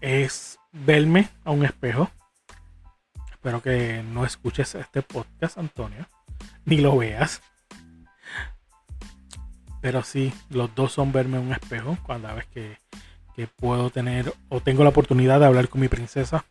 es 0.00 0.58
verme 0.72 1.28
a 1.44 1.52
un 1.52 1.64
espejo. 1.64 2.10
Espero 3.30 3.62
que 3.62 4.02
no 4.02 4.24
escuches 4.26 4.74
este 4.74 5.02
podcast, 5.02 5.58
Antonio, 5.58 6.06
ni 6.64 6.78
lo 6.78 6.96
veas. 6.96 7.40
Pero 9.80 10.02
sí, 10.02 10.32
los 10.50 10.74
dos 10.74 10.92
son 10.92 11.12
verme 11.12 11.36
a 11.36 11.40
un 11.40 11.52
espejo 11.52 11.96
cada 12.06 12.34
vez 12.34 12.46
que 12.46 12.78
puedo 13.56 13.90
tener 13.90 14.32
o 14.48 14.60
tengo 14.60 14.82
la 14.82 14.90
oportunidad 14.90 15.38
de 15.38 15.46
hablar 15.46 15.68
con 15.68 15.80
mi 15.80 15.88
princesa 15.88 16.44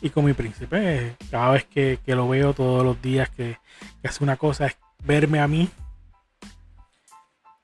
y 0.00 0.10
con 0.10 0.24
mi 0.24 0.32
príncipe. 0.32 1.16
Cada 1.30 1.52
vez 1.52 1.64
que, 1.64 1.98
lo 2.06 2.28
veo 2.28 2.54
todos 2.54 2.84
los 2.84 3.00
días 3.00 3.28
que, 3.30 3.58
hace 4.02 4.24
una 4.24 4.36
cosa 4.36 4.66
es 4.66 4.76
verme 5.04 5.40
a 5.40 5.48
mí. 5.48 5.68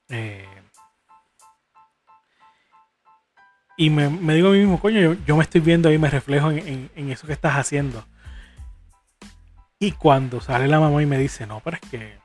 Eh, 0.08 0.46
y 3.76 3.90
me, 3.90 4.34
digo 4.34 4.48
a 4.48 4.52
mí 4.52 4.58
mismo, 4.58 4.80
coño, 4.80 5.16
yo, 5.26 5.36
me 5.36 5.42
estoy 5.42 5.60
viendo 5.60 5.92
y 5.92 5.98
me 5.98 6.08
reflejo 6.08 6.50
en, 6.50 6.90
eso 7.10 7.26
que 7.26 7.32
estás 7.32 7.54
haciendo. 7.56 8.04
Y 9.78 9.92
cuando 9.92 10.40
sale 10.40 10.68
la 10.68 10.80
mamá 10.80 11.02
y 11.02 11.06
me 11.06 11.18
dice, 11.18 11.46
no, 11.46 11.60
pero 11.60 11.78
es 11.82 11.90
que. 11.90 12.18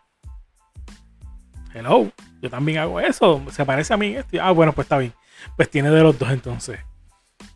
Hello, 1.73 2.11
yo 2.41 2.49
también 2.49 2.79
hago 2.79 2.99
eso. 2.99 3.43
Se 3.51 3.65
parece 3.65 3.93
a 3.93 3.97
mí. 3.97 4.15
Ah, 4.41 4.51
bueno, 4.51 4.73
pues 4.73 4.85
está 4.85 4.97
bien. 4.97 5.13
Pues 5.55 5.69
tiene 5.69 5.89
de 5.89 6.01
los 6.01 6.17
dos 6.17 6.31
entonces. 6.31 6.79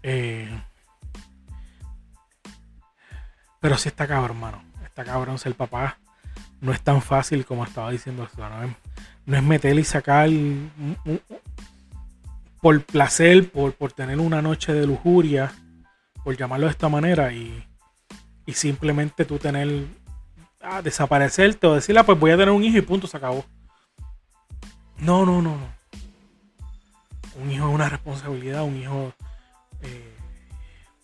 Eh, 0.03 0.49
pero 3.65 3.79
sí 3.79 3.89
está 3.89 4.05
cabrón, 4.05 4.37
hermano. 4.37 4.63
Está 4.85 5.03
cabrón 5.03 5.39
ser 5.39 5.55
papá. 5.55 5.97
No 6.61 6.71
es 6.71 6.81
tan 6.81 7.01
fácil 7.01 7.47
como 7.47 7.63
estaba 7.63 7.89
diciendo. 7.89 8.29
No 8.37 8.63
es, 8.63 8.75
no 9.25 9.37
es 9.37 9.41
meter 9.41 9.79
y 9.79 9.83
sacar 9.83 10.29
por 12.61 12.83
placer, 12.83 13.49
por, 13.49 13.73
por 13.73 13.91
tener 13.91 14.19
una 14.19 14.39
noche 14.43 14.71
de 14.71 14.85
lujuria, 14.85 15.51
por 16.23 16.37
llamarlo 16.37 16.67
de 16.67 16.73
esta 16.73 16.89
manera, 16.89 17.33
y, 17.33 17.65
simplemente 18.53 19.25
tú 19.25 19.39
tener, 19.39 19.87
a 20.61 20.83
desaparecerte 20.83 21.65
o 21.65 21.73
decirle, 21.73 22.01
ah, 22.01 22.05
pues 22.05 22.19
voy 22.19 22.29
a 22.29 22.37
tener 22.37 22.51
un 22.51 22.63
hijo 22.63 22.77
y 22.77 22.81
punto, 22.81 23.07
se 23.07 23.17
acabó. 23.17 23.43
No, 24.99 25.25
no, 25.25 25.41
no, 25.41 25.57
no. 25.57 25.69
Un 27.41 27.51
hijo 27.51 27.67
es 27.67 27.73
una 27.73 27.89
responsabilidad, 27.89 28.63
un 28.63 28.77
hijo 28.77 29.11
eh, 29.81 30.13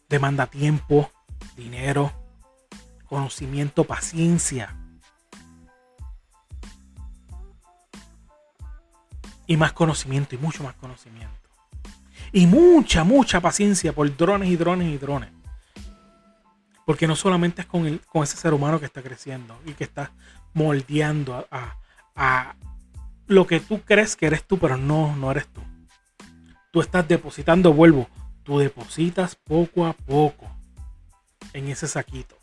demanda 0.10 0.46
tiempo, 0.46 1.10
dinero, 1.58 2.21
conocimiento, 3.12 3.84
paciencia. 3.84 4.74
Y 9.46 9.58
más 9.58 9.74
conocimiento 9.74 10.34
y 10.34 10.38
mucho 10.38 10.64
más 10.64 10.76
conocimiento. 10.76 11.36
Y 12.32 12.48
mucha, 12.48 13.04
mucha 13.04 13.42
paciencia 13.42 13.92
por 13.92 14.16
drones 14.16 14.48
y 14.48 14.56
drones 14.56 14.88
y 14.88 14.98
drones. 14.98 15.30
Porque 16.86 17.06
no 17.06 17.18
solamente 17.18 17.64
es 17.64 17.68
con, 17.68 17.86
el, 17.86 18.00
con 18.00 18.24
ese 18.24 18.38
ser 18.38 18.54
humano 18.54 18.80
que 18.80 18.86
está 18.86 19.04
creciendo 19.04 19.60
y 19.66 19.74
que 19.74 19.84
está 19.84 20.14
moldeando 20.54 21.46
a, 21.52 21.76
a, 22.16 22.56
lo 23.28 23.46
que 23.46 23.60
tú 23.60 23.82
crees 23.82 24.16
que 24.16 24.28
eres 24.28 24.48
tú, 24.48 24.58
pero 24.58 24.78
no, 24.78 25.18
no 25.18 25.32
eres 25.32 25.48
tú. 25.48 25.62
Tú 26.72 26.80
estás 26.80 27.06
depositando, 27.10 27.74
vuelvo, 27.74 28.08
tú 28.44 28.58
depositas 28.58 29.36
poco 29.36 29.86
a 29.86 29.92
poco 29.92 30.50
en 31.52 31.68
ese 31.68 31.90
saquito, 31.90 32.41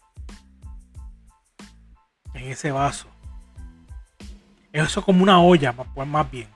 en 2.39 2.53
ese 2.53 2.71
vaso. 2.71 3.09
Eso 4.73 5.01
es 5.01 5.07
como 5.07 5.23
una 5.23 5.41
olla, 5.41 5.73
pues 5.73 6.09
más 6.09 6.31
bien. 6.31 6.49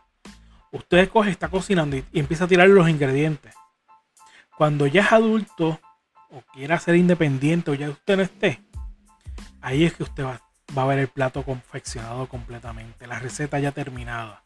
Usted 0.71 1.09
coge, 1.09 1.31
está 1.31 1.49
cocinando 1.49 1.97
y, 1.97 2.05
empieza 2.13 2.45
a 2.45 2.49
tirar 2.49 2.69
los 2.69 2.89
ingredientes. 2.89 3.55
Cuando 4.57 4.87
ya 4.87 5.03
es 5.03 5.13
adulto 5.13 5.81
o 6.31 6.41
quiera 6.53 6.79
ser 6.79 6.95
independiente 6.97 7.71
o 7.71 7.75
ya 7.75 7.91
usted 7.91 8.17
no 8.17 8.23
esté, 8.23 8.63
ahí 9.61 9.85
es 9.85 9.95
que 9.95 10.03
usted 10.03 10.25
va, 10.25 10.41
va 10.77 10.83
a 10.83 10.87
ver 10.87 10.99
el 10.99 11.09
plato 11.09 11.43
confeccionado 11.43 12.29
completamente, 12.29 13.07
la 13.07 13.19
receta 13.19 13.59
ya 13.59 13.73
terminada. 13.73 14.43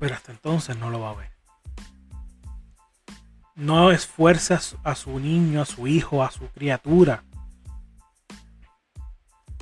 Pero 0.00 0.14
hasta 0.14 0.32
entonces 0.32 0.76
no 0.76 0.90
lo 0.90 1.00
va 1.00 1.10
a 1.10 1.14
ver. 1.14 1.30
No 3.54 3.90
esfuerza 3.90 4.60
a 4.84 4.94
su 4.94 5.18
niño, 5.18 5.62
a 5.62 5.66
su 5.66 5.86
hijo, 5.86 6.22
a 6.22 6.30
su 6.30 6.46
criatura 6.48 7.24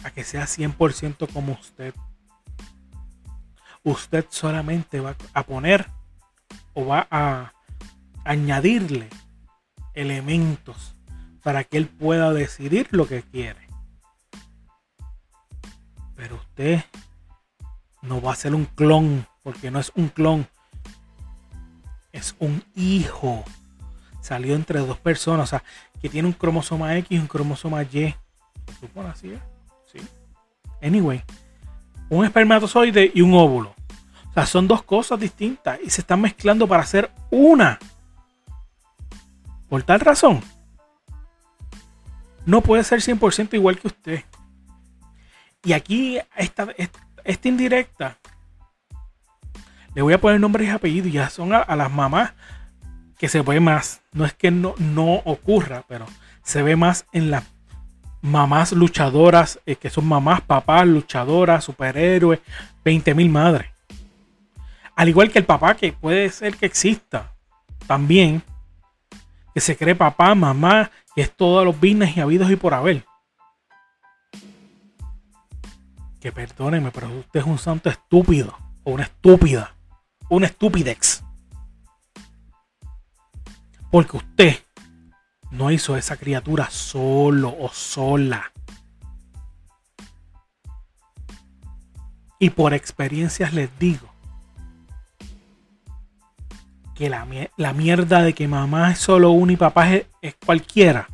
a 0.04 0.10
que 0.10 0.24
sea 0.24 0.44
100% 0.44 1.32
como 1.32 1.52
usted 1.52 1.94
usted 3.86 4.26
solamente 4.28 5.00
va 5.00 5.16
a 5.32 5.44
poner 5.44 5.88
o 6.74 6.86
va 6.86 7.06
a 7.08 7.52
añadirle 8.24 9.08
elementos 9.94 10.94
para 11.42 11.62
que 11.62 11.76
él 11.76 11.86
pueda 11.86 12.32
decidir 12.32 12.88
lo 12.90 13.06
que 13.06 13.22
quiere. 13.22 13.68
Pero 16.16 16.36
usted 16.36 16.84
no 18.02 18.20
va 18.20 18.32
a 18.32 18.36
ser 18.36 18.56
un 18.56 18.64
clon, 18.64 19.26
porque 19.44 19.70
no 19.70 19.78
es 19.78 19.92
un 19.94 20.08
clon, 20.08 20.48
es 22.10 22.34
un 22.40 22.64
hijo. 22.74 23.44
Salió 24.20 24.56
entre 24.56 24.80
dos 24.80 24.98
personas, 24.98 25.44
o 25.44 25.50
sea, 25.50 25.62
que 26.02 26.08
tiene 26.08 26.26
un 26.26 26.34
cromosoma 26.34 26.96
X 26.96 27.12
y 27.12 27.18
un 27.18 27.28
cromosoma 27.28 27.84
Y. 27.84 28.16
¿Supone 28.80 29.10
así? 29.10 29.38
Sí. 29.92 29.98
Anyway, 30.82 31.22
un 32.08 32.24
espermatozoide 32.24 33.10
y 33.14 33.22
un 33.22 33.34
óvulo 33.34 33.76
son 34.44 34.68
dos 34.68 34.82
cosas 34.82 35.18
distintas 35.18 35.78
y 35.82 35.88
se 35.88 36.02
están 36.02 36.20
mezclando 36.20 36.68
para 36.68 36.82
hacer 36.82 37.10
una. 37.30 37.78
Por 39.70 39.82
tal 39.84 40.00
razón, 40.00 40.42
no 42.44 42.60
puede 42.60 42.84
ser 42.84 43.00
100% 43.00 43.54
igual 43.54 43.78
que 43.78 43.86
usted. 43.88 44.24
Y 45.64 45.72
aquí, 45.72 46.18
esta, 46.36 46.68
esta, 46.76 47.48
indirecta, 47.48 48.18
le 49.94 50.02
voy 50.02 50.12
a 50.12 50.20
poner 50.20 50.38
nombres 50.38 50.68
y 50.68 50.70
apellidos. 50.70 51.10
Ya 51.10 51.30
son 51.30 51.54
a, 51.54 51.74
las 51.74 51.90
mamás 51.90 52.34
que 53.18 53.28
se 53.28 53.40
ve 53.40 53.58
más. 53.58 54.02
No 54.12 54.26
es 54.26 54.34
que 54.34 54.50
no, 54.50 54.74
no 54.78 55.14
ocurra, 55.24 55.84
pero 55.88 56.06
se 56.42 56.62
ve 56.62 56.76
más 56.76 57.06
en 57.12 57.30
las 57.30 57.44
mamás 58.26 58.72
luchadoras, 58.72 59.60
eh, 59.66 59.76
que 59.76 59.90
son 59.90 60.06
mamás, 60.06 60.40
papás, 60.40 60.86
luchadoras, 60.86 61.64
superhéroes, 61.64 62.40
20.000 62.84 63.30
madres. 63.30 63.70
Al 64.94 65.08
igual 65.08 65.30
que 65.30 65.38
el 65.38 65.44
papá, 65.44 65.76
que 65.76 65.92
puede 65.92 66.30
ser 66.30 66.56
que 66.56 66.66
exista 66.66 67.32
también, 67.86 68.42
que 69.54 69.60
se 69.60 69.76
cree 69.76 69.94
papá, 69.94 70.34
mamá, 70.34 70.90
que 71.14 71.22
es 71.22 71.34
todos 71.34 71.64
los 71.64 71.76
business 71.76 72.16
y 72.16 72.20
habidos 72.20 72.50
y 72.50 72.56
por 72.56 72.74
haber. 72.74 73.04
Que 76.20 76.32
perdóneme, 76.32 76.90
pero 76.90 77.08
usted 77.10 77.40
es 77.40 77.46
un 77.46 77.58
santo 77.58 77.88
estúpido 77.88 78.56
o 78.84 78.92
una 78.92 79.04
estúpida, 79.04 79.74
una 80.28 80.46
estupidex. 80.46 81.22
Porque 83.90 84.16
usted 84.16 84.65
no 85.56 85.70
hizo 85.70 85.96
esa 85.96 86.16
criatura 86.16 86.70
solo 86.70 87.54
o 87.58 87.70
sola. 87.70 88.52
Y 92.38 92.50
por 92.50 92.74
experiencias 92.74 93.54
les 93.54 93.70
digo 93.78 94.08
que 96.94 97.10
la, 97.10 97.72
mierda 97.74 98.22
de 98.22 98.34
que 98.34 98.48
mamá 98.48 98.92
es 98.92 98.98
solo 98.98 99.30
uno 99.30 99.52
y 99.52 99.56
papá 99.56 99.92
es, 99.92 100.06
cualquiera. 100.44 101.08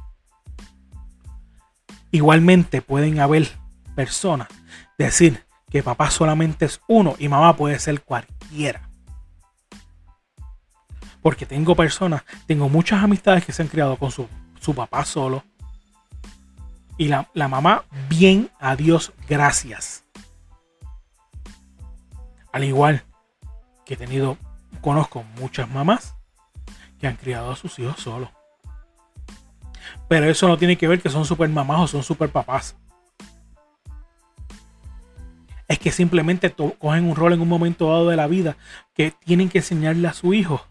Igualmente 2.10 2.82
pueden 2.82 3.20
haber 3.20 3.48
personas 3.94 4.48
decir 4.98 5.44
que 5.70 5.82
papá 5.82 6.10
solamente 6.10 6.66
es 6.66 6.80
uno 6.86 7.16
y 7.18 7.28
mamá 7.28 7.56
puede 7.56 7.78
ser 7.78 8.02
cualquiera. 8.02 8.88
Porque 11.22 11.46
tengo 11.46 11.76
personas, 11.76 12.24
tengo 12.46 12.68
muchas 12.68 13.02
amistades 13.02 13.44
que 13.44 13.52
se 13.52 13.62
han 13.62 13.68
criado 13.68 13.96
con 13.96 14.10
su, 14.10 14.28
su 14.60 14.74
papá 14.74 15.04
solo. 15.04 15.44
Y 16.98 17.08
la, 17.08 17.28
la 17.32 17.48
mamá, 17.48 17.84
bien, 18.08 18.50
a 18.58 18.76
Dios, 18.76 19.12
gracias. 19.28 20.04
Al 22.52 22.64
igual 22.64 23.04
que 23.86 23.94
he 23.94 23.96
tenido 23.96 24.36
conozco 24.80 25.24
muchas 25.40 25.70
mamás 25.70 26.14
que 27.00 27.06
han 27.06 27.16
criado 27.16 27.52
a 27.52 27.56
sus 27.56 27.78
hijos 27.78 28.00
solos. 28.00 28.28
Pero 30.08 30.28
eso 30.28 30.48
no 30.48 30.58
tiene 30.58 30.76
que 30.76 30.88
ver 30.88 31.00
que 31.00 31.08
son 31.08 31.24
super 31.24 31.48
mamás 31.48 31.80
o 31.80 31.86
son 31.86 32.02
super 32.02 32.30
papás. 32.30 32.76
Es 35.68 35.78
que 35.78 35.90
simplemente 35.90 36.52
cogen 36.52 37.08
un 37.08 37.16
rol 37.16 37.32
en 37.32 37.40
un 37.40 37.48
momento 37.48 37.88
dado 37.88 38.08
de 38.08 38.16
la 38.16 38.26
vida 38.26 38.56
que 38.94 39.12
tienen 39.24 39.48
que 39.48 39.58
enseñarle 39.58 40.06
a 40.06 40.12
su 40.12 40.34
hijo 40.34 40.66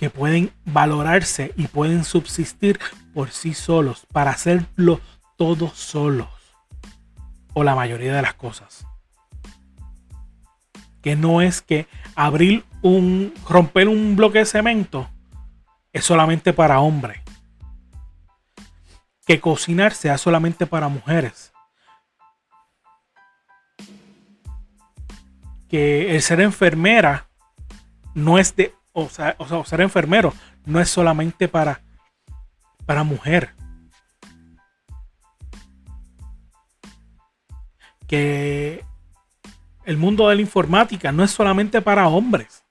que 0.00 0.08
pueden 0.08 0.50
valorarse 0.64 1.52
y 1.58 1.66
pueden 1.66 2.04
subsistir 2.04 2.80
por 3.12 3.30
sí 3.32 3.52
solos 3.52 4.06
para 4.10 4.30
hacerlo 4.30 4.98
todos 5.36 5.74
solos 5.74 6.30
o 7.52 7.64
la 7.64 7.74
mayoría 7.74 8.14
de 8.14 8.22
las 8.22 8.32
cosas. 8.32 8.86
Que 11.02 11.16
no 11.16 11.42
es 11.42 11.60
que 11.60 11.86
abrir 12.14 12.64
un, 12.80 13.34
romper 13.46 13.88
un 13.88 14.16
bloque 14.16 14.38
de 14.38 14.46
cemento 14.46 15.06
es 15.92 16.06
solamente 16.06 16.54
para 16.54 16.80
hombres. 16.80 17.20
Que 19.26 19.38
cocinar 19.38 19.92
sea 19.92 20.16
solamente 20.16 20.64
para 20.66 20.88
mujeres. 20.88 21.52
Que 25.68 26.16
el 26.16 26.22
ser 26.22 26.40
enfermera 26.40 27.28
no 28.14 28.38
es 28.38 28.56
de, 28.56 28.74
o 29.04 29.08
sea, 29.08 29.36
o 29.38 29.46
sea 29.46 29.64
ser 29.64 29.80
enfermero 29.80 30.32
no 30.64 30.80
es 30.80 30.88
solamente 30.88 31.48
para, 31.48 31.80
para 32.86 33.04
mujer. 33.04 33.54
Que 38.06 38.84
el 39.84 39.96
mundo 39.96 40.28
de 40.28 40.34
la 40.36 40.40
informática 40.40 41.12
no 41.12 41.24
es 41.24 41.30
solamente 41.30 41.80
para 41.80 42.08
hombres. 42.08 42.64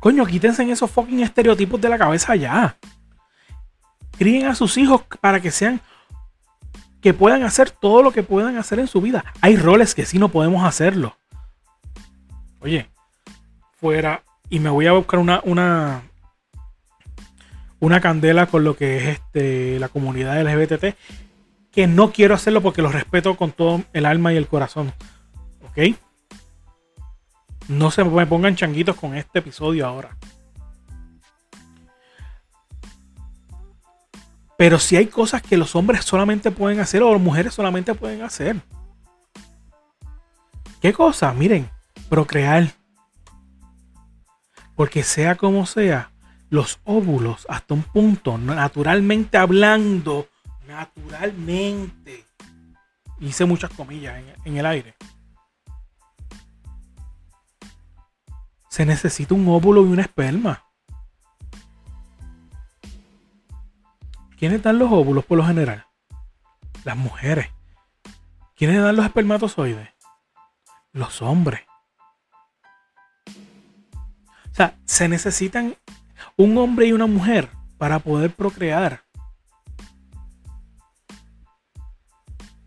Coño, 0.00 0.24
quítense 0.24 0.70
esos 0.70 0.90
fucking 0.90 1.20
estereotipos 1.20 1.80
de 1.80 1.88
la 1.88 1.98
cabeza 1.98 2.36
ya. 2.36 2.76
Críen 4.18 4.46
a 4.46 4.54
sus 4.54 4.76
hijos 4.76 5.02
para 5.20 5.40
que 5.40 5.50
sean. 5.50 5.80
que 7.00 7.12
puedan 7.14 7.44
hacer 7.44 7.70
todo 7.70 8.02
lo 8.02 8.10
que 8.12 8.22
puedan 8.22 8.56
hacer 8.56 8.78
en 8.78 8.88
su 8.88 9.00
vida. 9.00 9.24
Hay 9.40 9.56
roles 9.56 9.94
que 9.94 10.06
sí 10.06 10.18
no 10.18 10.28
podemos 10.28 10.64
hacerlo. 10.64 11.16
Oye, 12.60 12.88
fuera. 13.78 14.22
Y 14.48 14.60
me 14.60 14.70
voy 14.70 14.86
a 14.86 14.92
buscar 14.92 15.20
una. 15.20 15.40
una. 15.44 16.02
una 17.80 18.00
candela 18.00 18.46
con 18.46 18.64
lo 18.64 18.76
que 18.76 18.96
es 18.96 19.04
este. 19.08 19.78
la 19.78 19.88
comunidad 19.88 20.40
LGBT. 20.40 20.96
Que 21.70 21.86
no 21.86 22.12
quiero 22.12 22.34
hacerlo 22.34 22.62
porque 22.62 22.82
los 22.82 22.94
respeto 22.94 23.36
con 23.36 23.52
todo 23.52 23.82
el 23.92 24.06
alma 24.06 24.32
y 24.32 24.36
el 24.36 24.48
corazón. 24.48 24.92
¿Ok? 25.68 25.96
No 27.68 27.90
se 27.90 28.04
me 28.04 28.26
pongan 28.26 28.56
changuitos 28.56 28.96
con 28.96 29.14
este 29.16 29.40
episodio 29.40 29.86
ahora. 29.86 30.16
Pero 34.56 34.78
si 34.78 34.96
hay 34.96 35.06
cosas 35.06 35.42
que 35.42 35.56
los 35.56 35.76
hombres 35.76 36.04
solamente 36.04 36.50
pueden 36.50 36.80
hacer 36.80 37.02
o 37.02 37.12
las 37.12 37.20
mujeres 37.20 37.52
solamente 37.52 37.94
pueden 37.94 38.22
hacer. 38.22 38.56
¿Qué 40.80 40.92
cosa? 40.92 41.32
Miren, 41.32 41.68
procrear. 42.08 42.72
Porque 44.76 45.02
sea 45.02 45.34
como 45.34 45.66
sea, 45.66 46.12
los 46.48 46.78
óvulos 46.84 47.46
hasta 47.48 47.74
un 47.74 47.82
punto, 47.82 48.38
naturalmente 48.38 49.36
hablando, 49.36 50.28
naturalmente, 50.68 52.24
hice 53.18 53.44
muchas 53.44 53.70
comillas 53.70 54.22
en, 54.44 54.56
el 54.56 54.66
aire 54.66 54.94
se 58.76 58.84
necesita 58.84 59.34
un 59.34 59.48
óvulo 59.48 59.86
y 59.86 59.88
una 59.88 60.02
esperma. 60.02 60.62
¿Quiénes 64.36 64.62
dan 64.62 64.78
los 64.78 64.92
óvulos 64.92 65.24
por 65.24 65.38
lo 65.38 65.46
general? 65.46 65.86
Las 66.84 66.94
mujeres. 66.94 67.48
¿Quiénes 68.54 68.82
dan 68.82 68.94
los 68.94 69.06
espermatozoides? 69.06 69.88
Los 70.92 71.22
hombres. 71.22 71.62
O 74.56 74.62
sea, 74.64 74.74
se 74.86 75.06
necesitan 75.06 75.76
un 76.38 76.56
hombre 76.56 76.86
y 76.86 76.92
una 76.92 77.04
mujer 77.04 77.50
para 77.76 77.98
poder 77.98 78.34
procrear. 78.34 79.02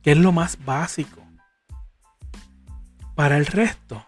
Que 0.03 0.11
es 0.11 0.17
lo 0.19 0.31
más 0.31 0.63
básico. 0.63 1.19
Para 3.15 3.37
el 3.37 3.47
resto, 3.47 4.05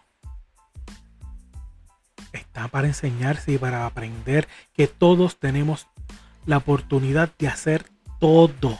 está 2.32 2.68
para 2.68 2.86
enseñarse 2.86 3.50
y 3.50 3.58
para 3.58 3.84
aprender 3.84 4.46
que 4.74 4.86
todos 4.86 5.40
tenemos 5.40 5.88
la 6.46 6.58
oportunidad 6.58 7.32
de 7.36 7.48
hacer 7.48 7.90
todo. 8.20 8.78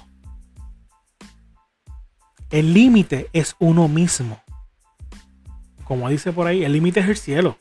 El 2.50 2.72
límite 2.72 3.30
es 3.32 3.56
uno 3.58 3.88
mismo. 3.88 4.40
Como 5.82 6.08
dice 6.08 6.32
por 6.32 6.46
ahí, 6.46 6.62
el 6.62 6.72
límite 6.72 7.00
es 7.00 7.08
el 7.08 7.16
cielo. 7.16 7.58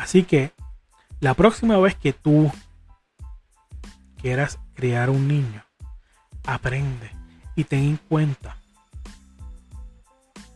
Así 0.00 0.22
que 0.22 0.50
la 1.20 1.34
próxima 1.34 1.76
vez 1.78 1.94
que 1.94 2.14
tú 2.14 2.50
quieras 4.20 4.58
criar 4.72 5.10
un 5.10 5.28
niño, 5.28 5.62
aprende 6.46 7.10
y 7.54 7.64
ten 7.64 7.80
en 7.80 7.96
cuenta 8.08 8.56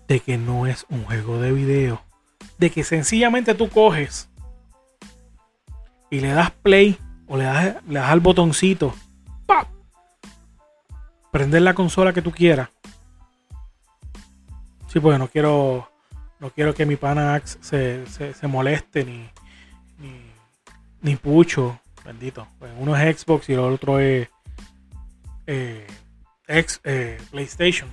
de 0.08 0.20
que 0.20 0.38
no 0.38 0.66
es 0.66 0.86
un 0.88 1.04
juego 1.04 1.38
de 1.42 1.52
video. 1.52 2.00
De 2.56 2.70
que 2.70 2.84
sencillamente 2.84 3.54
tú 3.54 3.68
coges 3.68 4.30
y 6.08 6.20
le 6.20 6.28
das 6.28 6.50
play 6.50 6.98
o 7.26 7.36
le 7.36 7.44
das, 7.44 7.76
al 8.02 8.20
botoncito. 8.20 8.94
¡pap! 9.44 9.68
Prender 11.30 11.60
la 11.60 11.74
consola 11.74 12.14
que 12.14 12.22
tú 12.22 12.32
quieras. 12.32 12.70
Sí, 14.86 15.00
porque 15.00 15.18
no 15.18 15.28
quiero. 15.28 15.90
No 16.40 16.50
quiero 16.50 16.74
que 16.74 16.84
mi 16.84 16.96
pana 16.96 17.40
se, 17.44 18.06
se, 18.06 18.46
moleste 18.46 19.04
ni, 19.04 19.30
ni, 19.98 20.20
ni, 21.00 21.16
pucho. 21.16 21.80
Bendito. 22.04 22.46
Pues 22.58 22.72
uno 22.78 22.96
es 22.96 23.20
Xbox 23.20 23.48
y 23.48 23.54
el 23.54 23.60
otro 23.60 23.98
es 23.98 24.28
eh, 25.46 25.86
eh, 26.46 27.18
PlayStation. 27.30 27.88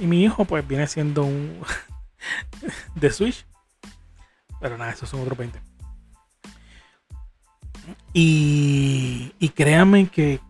Y 0.00 0.06
mi 0.06 0.22
hijo 0.22 0.44
pues 0.44 0.66
viene 0.66 0.86
siendo 0.86 1.24
un 1.24 1.60
de 2.94 3.10
Switch. 3.10 3.46
Pero 4.60 4.78
nada, 4.78 4.92
esos 4.92 5.08
son 5.08 5.20
otros 5.20 5.36
20. 5.36 5.60
Y, 8.12 9.34
y 9.38 9.48
créanme 9.50 10.08
que 10.08 10.40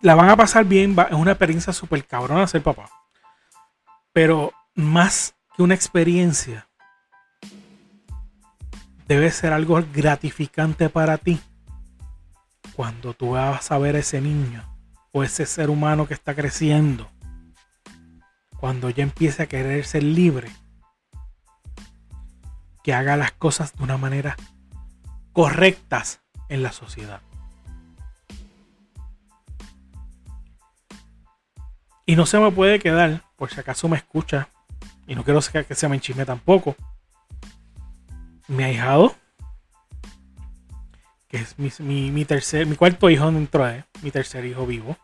la 0.00 0.14
van 0.14 0.28
a 0.28 0.36
pasar 0.36 0.64
bien. 0.64 0.96
es 0.98 1.12
una 1.14 1.32
experiencia 1.32 1.72
súper 1.72 2.04
cabrona 2.06 2.46
ser 2.46 2.62
papá. 2.62 2.90
Pero 4.12 4.52
más 4.74 5.34
que 5.56 5.62
una 5.62 5.74
experiencia, 5.74 6.68
debe 9.10 9.32
ser 9.32 9.52
algo 9.52 9.82
gratificante 9.92 10.88
para 10.88 11.18
ti. 11.18 11.40
Cuando 12.76 13.12
tú 13.12 13.30
vas 13.30 13.72
a 13.72 13.78
ver 13.78 13.96
a 13.96 13.98
ese 13.98 14.20
niño 14.20 14.64
o 15.10 15.24
ese 15.24 15.46
ser 15.46 15.68
humano 15.68 16.06
que 16.06 16.14
está 16.14 16.32
creciendo 16.36 17.10
cuando 18.60 18.88
ya 18.88 19.02
empiece 19.02 19.42
a 19.42 19.46
querer 19.46 19.84
ser 19.84 20.04
libre, 20.04 20.48
que 22.84 22.94
haga 22.94 23.16
las 23.16 23.32
cosas 23.32 23.74
de 23.74 23.82
una 23.82 23.96
manera 23.96 24.36
correctas 25.32 26.20
en 26.48 26.62
la 26.62 26.70
sociedad. 26.70 27.20
Y 32.06 32.14
no 32.14 32.26
se 32.26 32.38
me 32.38 32.52
puede 32.52 32.78
quedar, 32.78 33.24
por 33.34 33.50
si 33.50 33.58
acaso 33.58 33.88
me 33.88 33.96
escucha, 33.96 34.50
y 35.08 35.16
no 35.16 35.24
quiero 35.24 35.40
que 35.40 35.74
se 35.74 35.88
me 35.88 35.96
enchisme 35.96 36.24
tampoco, 36.24 36.76
mi 38.50 38.64
ahijado, 38.64 39.14
que 41.28 41.38
es 41.38 41.58
mi, 41.58 42.24
tercer, 42.24 42.66
mi 42.66 42.74
cuarto 42.74 43.08
hijo 43.08 43.30
dentro 43.30 43.64
de 43.64 43.84
mi 44.02 44.10
tercer 44.10 44.44
hijo 44.44 44.66
vivo. 44.66 44.96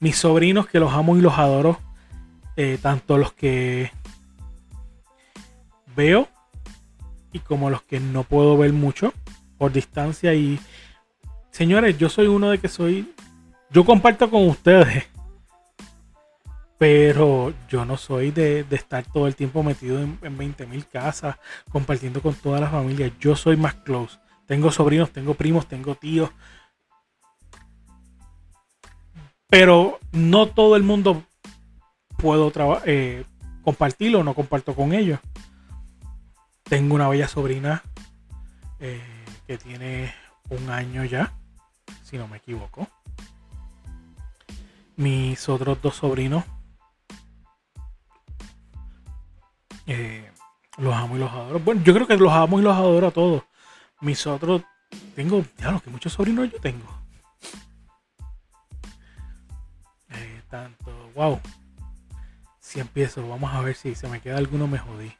Mis 0.00 0.16
sobrinos 0.16 0.66
que 0.66 0.80
los 0.80 0.92
amo 0.92 1.16
y 1.16 1.20
los 1.20 1.38
adoro 1.38 1.78
eh, 2.56 2.78
tanto 2.80 3.18
los 3.18 3.32
que 3.32 3.92
veo 5.94 6.28
y 7.32 7.40
como 7.40 7.68
los 7.68 7.82
que 7.82 8.00
no 8.00 8.24
puedo 8.24 8.56
ver 8.56 8.72
mucho 8.72 9.12
por 9.58 9.72
distancia 9.72 10.32
y 10.34 10.58
señores 11.50 11.98
yo 11.98 12.08
soy 12.08 12.28
uno 12.28 12.50
de 12.50 12.58
que 12.58 12.68
soy 12.68 13.12
yo 13.70 13.84
comparto 13.84 14.30
con 14.30 14.48
ustedes 14.48 15.04
pero 16.78 17.52
yo 17.68 17.84
no 17.84 17.96
soy 17.96 18.30
de, 18.30 18.64
estar 18.70 19.04
todo 19.04 19.26
el 19.26 19.34
tiempo 19.34 19.62
metido 19.62 20.00
en, 20.00 20.18
en 20.22 20.38
20.000 20.38 20.86
casas 20.86 21.36
compartiendo 21.70 22.22
con 22.22 22.34
toda 22.34 22.60
la 22.60 22.70
familia 22.70 23.10
yo 23.20 23.36
soy 23.36 23.56
más 23.56 23.74
close 23.74 24.18
tengo 24.46 24.70
sobrinos 24.70 25.10
tengo 25.10 25.34
primos 25.34 25.66
tengo 25.66 25.94
tíos 25.96 26.30
pero 29.48 29.98
no 30.12 30.48
todo 30.48 30.76
el 30.76 30.82
mundo 30.82 31.24
puedo 32.18 32.52
eh, 32.84 33.24
compartirlo 33.62 34.22
no 34.22 34.34
comparto 34.34 34.74
con 34.74 34.92
ellos. 34.92 35.20
Tengo 36.64 36.94
una 36.94 37.08
bella 37.08 37.28
sobrina 37.28 37.82
eh, 38.78 39.00
que 39.46 39.56
tiene 39.56 40.12
un 40.50 40.68
año 40.68 41.04
ya, 41.04 41.32
si 42.02 42.18
no 42.18 42.28
me 42.28 42.36
equivoco. 42.36 42.86
Mis 44.96 45.48
otros 45.48 45.80
dos 45.80 45.96
sobrinos 45.96 46.44
eh, 49.88 50.30
los 50.76 50.94
amo 50.94 51.16
y 51.16 51.18
los 51.18 51.30
adoro. 51.32 51.58
Bueno, 51.58 51.82
yo 51.82 51.92
creo 51.92 52.06
que 52.06 52.16
los 52.16 52.32
amo 52.32 52.60
y 52.60 52.62
los 52.62 52.76
adoro 52.76 53.08
a 53.08 53.10
todos. 53.10 53.42
Mis 54.00 54.24
otros, 54.26 54.62
tengo, 55.16 55.44
ya 55.58 55.80
que 55.80 55.90
muchos 55.90 56.12
sobrinos 56.12 56.52
yo 56.52 56.60
tengo. 56.60 56.98
wow. 61.14 61.40
Si 62.60 62.80
empiezo, 62.80 63.26
vamos 63.26 63.52
a 63.52 63.60
ver 63.60 63.74
si 63.74 63.94
se 63.94 64.08
me 64.08 64.20
queda 64.20 64.38
alguno, 64.38 64.66
me 64.66 64.78
jodí. 64.78 65.12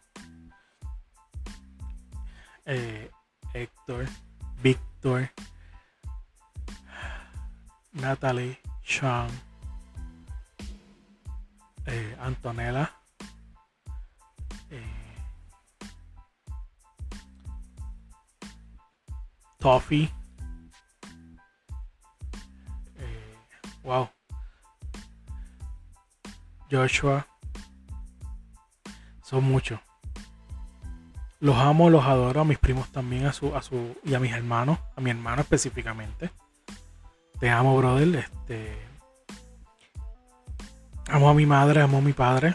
Eh, 2.66 3.11
Héctor, 3.54 4.07
Víctor, 4.62 5.31
Natalie, 7.92 8.61
Sean, 8.85 9.28
eh, 11.87 12.16
Antonella, 12.20 12.85
eh, 12.85 13.07
Toffee. 19.59 20.09
Eh, 22.96 23.37
wow. 23.83 24.09
Joshua. 26.70 27.26
Son 29.22 29.44
muchos. 29.44 29.81
Los 31.40 31.57
amo, 31.57 31.90
los 31.90 32.04
adoro, 32.04 32.40
a 32.40 32.44
mis 32.44 32.59
primos 32.59 32.90
también, 32.90 33.26
a 33.26 33.33
su, 33.33 33.54
a 33.54 33.62
su, 33.62 33.96
y 34.04 34.14
a 34.14 34.20
mis 34.20 34.33
hermanos, 34.33 34.78
a 34.96 35.00
mi 35.00 35.11
hermano 35.11 35.42
específicamente. 35.42 36.31
Te 37.38 37.50
amo, 37.50 37.76
brother. 37.76 38.16
Este. 38.16 38.87
Amo 41.09 41.31
a 41.31 41.35
mi 41.35 41.46
madre, 41.46 41.83
amo 41.83 41.98
a 41.98 42.00
mi 42.00 42.12
padre. 42.12 42.54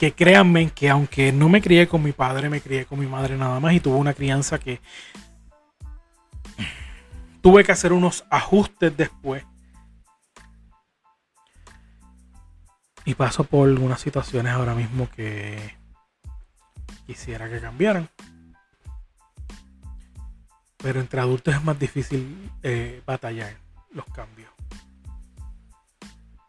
Que 0.00 0.12
créanme 0.12 0.70
que 0.70 0.88
aunque 0.88 1.30
no 1.30 1.50
me 1.50 1.60
crié 1.60 1.86
con 1.86 2.02
mi 2.02 2.12
padre, 2.12 2.48
me 2.48 2.62
crié 2.62 2.86
con 2.86 2.98
mi 2.98 3.06
madre 3.06 3.36
nada 3.36 3.60
más 3.60 3.74
y 3.74 3.80
tuve 3.80 3.96
una 3.96 4.14
crianza 4.14 4.58
que 4.58 4.80
tuve 7.42 7.64
que 7.64 7.72
hacer 7.72 7.92
unos 7.92 8.24
ajustes 8.30 8.96
después. 8.96 9.44
Y 13.04 13.14
paso 13.14 13.44
por 13.44 13.68
algunas 13.68 14.00
situaciones 14.00 14.54
ahora 14.54 14.74
mismo 14.74 15.06
que 15.10 15.76
quisiera 17.06 17.50
que 17.50 17.60
cambiaran. 17.60 18.08
Pero 20.78 21.00
entre 21.00 21.20
adultos 21.20 21.54
es 21.54 21.62
más 21.62 21.78
difícil 21.78 22.50
eh, 22.62 23.02
batallar 23.04 23.54
los 23.92 24.06
cambios. 24.06 24.50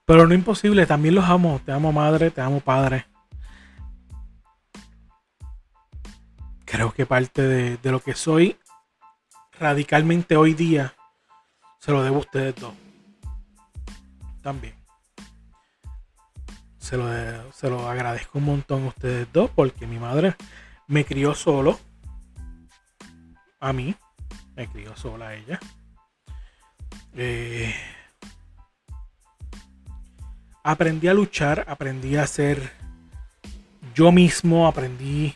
Pero 0.05 0.25
no 0.25 0.33
imposible, 0.33 0.85
también 0.85 1.15
los 1.15 1.25
amo. 1.25 1.59
Te 1.65 1.73
amo 1.73 1.91
madre, 1.91 2.31
te 2.31 2.39
amo 2.39 2.61
padre. 2.61 3.10
Creo 6.71 6.93
que 6.93 7.05
parte 7.05 7.41
de, 7.41 7.91
lo 7.91 8.01
que 8.01 8.15
soy 8.15 8.57
radicalmente 9.59 10.37
hoy 10.37 10.53
día 10.53 10.95
se 11.79 11.91
lo 11.91 12.01
debo 12.01 12.15
a 12.15 12.19
ustedes 12.19 12.55
dos. 12.55 12.73
También. 14.41 14.73
Se 16.77 16.95
lo, 16.95 17.51
se 17.51 17.69
lo 17.69 17.89
agradezco 17.89 18.39
un 18.39 18.45
montón 18.45 18.85
a 18.85 18.87
ustedes 18.87 19.27
dos 19.33 19.51
porque 19.53 19.85
mi 19.85 19.99
madre 19.99 20.37
me 20.87 21.03
crió 21.03 21.35
solo. 21.35 21.77
A 23.59 23.73
mí. 23.73 23.93
Me 24.55 24.69
crió 24.69 24.95
sola 24.95 25.35
ella. 25.35 25.59
Eh, 27.15 27.75
aprendí 30.63 31.09
a 31.09 31.13
luchar, 31.13 31.65
aprendí 31.67 32.15
a 32.15 32.25
ser 32.25 32.71
yo 33.93 34.13
mismo, 34.13 34.67
aprendí 34.67 35.35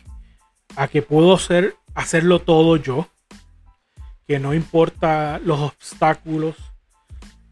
a 0.76 0.88
que 0.88 1.02
puedo 1.02 1.38
ser, 1.38 1.76
hacerlo 1.94 2.40
todo 2.40 2.76
yo. 2.76 3.08
Que 4.26 4.38
no 4.38 4.54
importa 4.54 5.38
los 5.38 5.60
obstáculos, 5.60 6.56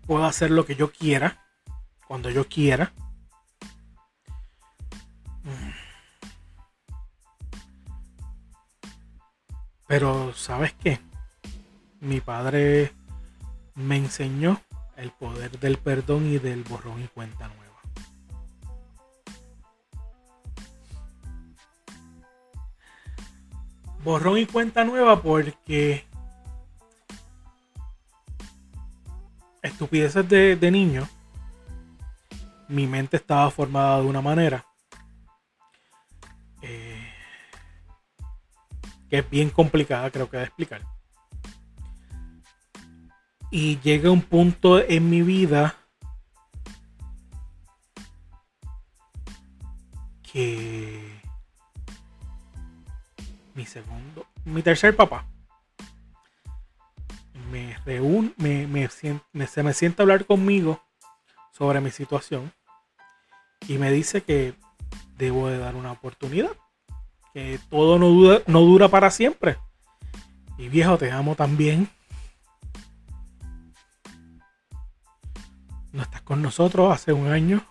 puedo 0.07 0.25
hacer 0.25 0.51
lo 0.51 0.67
que 0.67 0.77
yo 0.77 0.93
quiera, 0.93 1.45
cuando 2.07 2.31
yo 2.31 2.47
quiera. 2.49 2.93
Pero, 9.87 10.33
¿sabes 10.35 10.73
qué? 10.73 10.99
Mi 12.01 12.21
padre 12.21 12.93
me 13.75 13.97
enseñó 13.97 14.61
el 14.97 15.11
poder 15.11 15.59
del 15.61 15.79
perdón 15.79 16.27
y 16.27 16.39
del 16.39 16.65
borrón 16.65 17.03
y 17.03 17.09
cuenta 17.09 17.49
nueva. 17.49 17.64
Borrón 24.05 24.39
y 24.39 24.47
cuenta 24.47 24.85
nueva 24.85 25.23
porque 25.23 26.05
estupideces 29.63 30.29
de, 30.29 30.57
de 30.57 30.71
niño, 30.71 31.09
mi 32.69 32.87
mente 32.87 33.17
estaba 33.17 33.51
formada 33.51 34.01
de 34.01 34.07
una 34.07 34.21
manera 34.21 34.67
eh, 36.61 37.13
que 39.09 39.19
es 39.19 39.31
bien 39.31 39.51
complicada, 39.51 40.11
creo 40.11 40.29
que 40.29 40.37
de 40.37 40.45
explicar. 40.45 40.83
Y 43.51 43.79
llega 43.81 44.11
un 44.11 44.23
punto 44.23 44.81
en 44.81 45.09
mi 45.09 45.23
vida 45.23 45.77
que 50.33 50.94
mi 53.55 53.67
segundo, 53.67 54.27
mi 54.45 54.63
tercer 54.63 54.97
papá 54.97 55.27
me 57.55 57.79
reúne, 57.85 58.35
me, 58.37 58.89
se 59.47 59.63
me 59.63 59.73
sienta 59.75 60.03
a 60.03 60.05
hablar 60.05 60.27
conmigo 60.27 60.83
sobre 61.53 61.81
mi 61.81 61.93
situación 61.93 62.53
y 63.69 63.79
me 63.79 63.93
dice 63.93 64.25
que 64.25 64.55
debo 65.17 65.49
de 65.49 65.59
dar 65.59 65.77
una 65.77 65.93
oportunidad, 65.93 66.51
que 67.33 67.61
todo 67.71 67.99
no, 67.99 68.09
dura, 68.09 68.43
no 68.49 68.61
dura 68.63 68.89
para 68.89 69.11
siempre. 69.11 69.57
Y 70.59 70.69
viejo, 70.69 70.99
te 70.99 71.13
amo 71.13 71.37
también. 71.37 71.89
No 75.93 76.03
estás 76.03 76.23
con 76.23 76.43
nosotros 76.43 76.93
hace 76.93 77.13
un 77.13 77.29
año. 77.29 77.65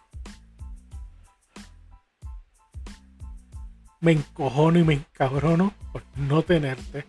Me 4.03 4.11
encojono 4.11 4.77
y 4.79 4.83
me 4.83 4.95
encabrono 4.95 5.73
por 5.93 6.03
no 6.17 6.41
tenerte. 6.41 7.07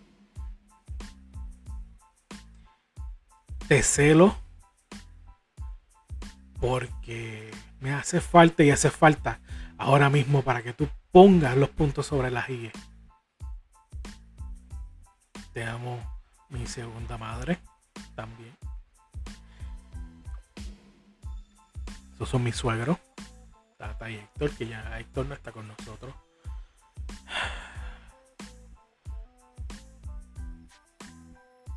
Te 3.67 3.83
celo 3.83 4.33
porque 6.61 7.51
me 7.81 7.91
hace 7.91 8.21
falta 8.21 8.63
y 8.63 8.71
hace 8.71 8.89
falta 8.89 9.41
ahora 9.77 10.09
mismo 10.09 10.41
para 10.41 10.63
que 10.63 10.71
tú 10.71 10.87
pongas 11.11 11.57
los 11.57 11.67
puntos 11.67 12.05
sobre 12.05 12.31
las 12.31 12.47
IE. 12.49 12.71
Te 15.51 15.65
amo, 15.65 15.99
mi 16.47 16.65
segunda 16.65 17.17
madre, 17.17 17.59
también. 18.15 18.55
Esos 22.13 22.29
son 22.29 22.41
mis 22.41 22.55
suegros, 22.55 22.97
Tata 23.77 24.09
y 24.09 24.15
Héctor, 24.15 24.51
que 24.51 24.67
ya 24.69 24.97
Héctor 24.97 25.25
no 25.25 25.33
está 25.33 25.51
con 25.51 25.67
nosotros. 25.67 26.15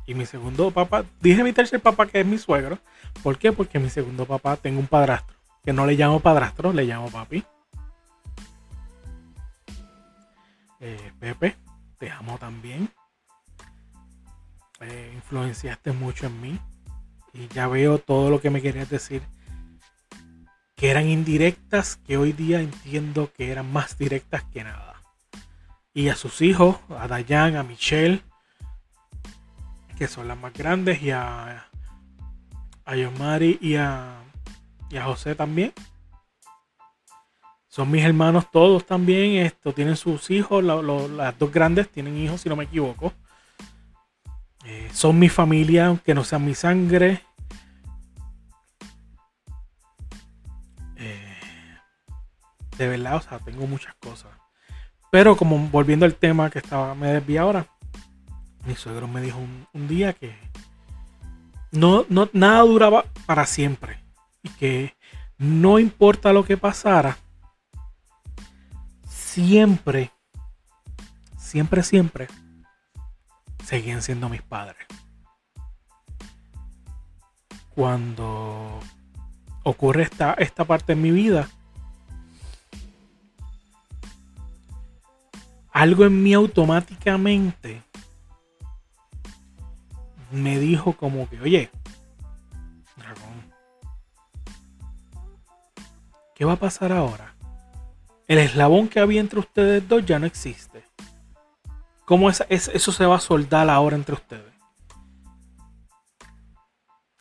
Y 0.09 0.15
mi 0.15 0.25
segundo 0.25 0.71
papá, 0.71 1.05
dije 1.21 1.43
mi 1.43 1.53
tercer 1.53 1.79
papá 1.79 2.07
que 2.07 2.21
es 2.21 2.25
mi 2.25 2.39
suegro. 2.39 2.79
¿Por 3.21 3.37
qué? 3.37 3.51
Porque 3.51 3.77
mi 3.77 3.91
segundo 3.91 4.25
papá 4.25 4.57
tengo 4.57 4.79
un 4.79 4.87
padrastro. 4.87 5.37
Que 5.63 5.71
no 5.71 5.85
le 5.85 5.93
llamo 5.93 6.19
padrastro, 6.19 6.73
le 6.73 6.85
llamo 6.85 7.11
papi. 7.11 7.43
Eh, 10.79 11.11
Pepe, 11.19 11.57
te 11.99 12.09
amo 12.09 12.39
también. 12.39 12.89
Eh, 14.81 15.11
influenciaste 15.13 15.91
mucho 15.91 16.25
en 16.25 16.41
mí. 16.41 16.59
Y 17.31 17.47
ya 17.49 17.67
veo 17.67 17.99
todo 17.99 18.31
lo 18.31 18.41
que 18.41 18.49
me 18.49 18.63
querías 18.63 18.89
decir. 18.89 19.21
Que 20.75 20.89
eran 20.89 21.07
indirectas, 21.07 21.97
que 21.97 22.17
hoy 22.17 22.31
día 22.31 22.61
entiendo 22.61 23.31
que 23.31 23.51
eran 23.51 23.71
más 23.71 23.95
directas 23.95 24.43
que 24.45 24.63
nada. 24.63 25.03
Y 25.93 26.09
a 26.09 26.15
sus 26.15 26.41
hijos, 26.41 26.77
a 26.97 27.07
Dayan, 27.07 27.57
a 27.57 27.61
Michelle, 27.61 28.23
que 29.99 30.07
son 30.07 30.29
las 30.29 30.37
más 30.37 30.53
grandes, 30.53 31.01
y 31.03 31.11
a, 31.11 31.67
a 32.85 32.95
Yomari 32.95 33.59
y 33.59 33.75
a, 33.75 34.23
y 34.89 34.95
a 34.95 35.03
José 35.03 35.35
también. 35.35 35.73
Son 37.67 37.91
mis 37.91 38.05
hermanos 38.05 38.49
todos 38.49 38.85
también. 38.85 39.45
Esto 39.45 39.73
tienen 39.73 39.97
sus 39.97 40.31
hijos. 40.31 40.63
las 40.63 41.37
dos 41.37 41.51
grandes 41.51 41.89
tienen 41.89 42.17
hijos, 42.17 42.39
si 42.39 42.47
no 42.47 42.55
me 42.55 42.63
equivoco. 42.63 43.11
Eh, 44.63 44.89
son 44.93 45.19
mi 45.19 45.27
familia, 45.27 45.87
aunque 45.87 46.15
no 46.15 46.23
sean 46.23 46.45
mi 46.45 46.55
sangre. 46.55 47.21
Eh, 50.95 51.37
de 52.77 52.87
verdad, 52.87 53.17
o 53.17 53.21
sea, 53.21 53.39
tengo 53.39 53.67
muchas 53.67 53.95
cosas. 53.95 54.31
Pero 55.11 55.35
como 55.35 55.59
volviendo 55.67 56.05
al 56.05 56.15
tema 56.15 56.49
que 56.49 56.59
estaba, 56.59 56.95
me 56.95 57.11
desvié 57.11 57.39
ahora 57.39 57.67
mi 58.69 58.75
suegro 58.75 59.07
me 59.07 59.19
dijo 59.19 59.39
un, 59.73 59.87
día 59.87 60.13
que 60.13 60.37
no, 61.71 62.05
no, 62.07 62.29
nada 62.33 62.61
duraba 62.61 63.03
para 63.25 63.47
siempre 63.47 63.99
y 64.43 64.49
que 64.49 64.95
no 65.39 65.79
importa 65.79 66.33
lo 66.33 66.45
que 66.45 66.55
pasara, 66.55 67.17
siempre, 69.07 70.11
siempre, 71.35 71.81
siempre, 71.81 72.27
seguían 73.65 74.03
siendo 74.03 74.29
mis 74.29 74.43
padres. 74.43 74.85
Cuando 77.71 78.79
ocurre 79.63 80.03
esta, 80.03 80.33
esta 80.33 80.63
parte 80.63 80.93
en 80.93 81.01
mi 81.01 81.09
vida, 81.09 81.49
algo 85.71 86.05
en 86.05 86.21
mí 86.21 86.35
automáticamente 86.35 87.88
me 90.31 90.59
dijo 90.59 90.93
como 90.93 91.29
que, 91.29 91.39
oye, 91.41 91.71
dragón, 92.95 93.53
¿qué 96.35 96.45
va 96.45 96.53
a 96.53 96.59
pasar 96.59 96.91
ahora? 96.91 97.35
El 98.27 98.37
eslabón 98.37 98.87
que 98.89 98.99
había 98.99 99.21
entre 99.21 99.39
ustedes 99.39 99.87
dos 99.87 100.05
ya 100.05 100.19
no 100.19 100.25
existe. 100.25 100.83
¿Cómo 102.05 102.29
es, 102.29 102.43
eso 102.49 102.91
se 102.91 103.05
va 103.05 103.17
a 103.17 103.19
soldar 103.19 103.69
ahora 103.69 103.95
entre 103.95 104.15
ustedes? 104.15 104.53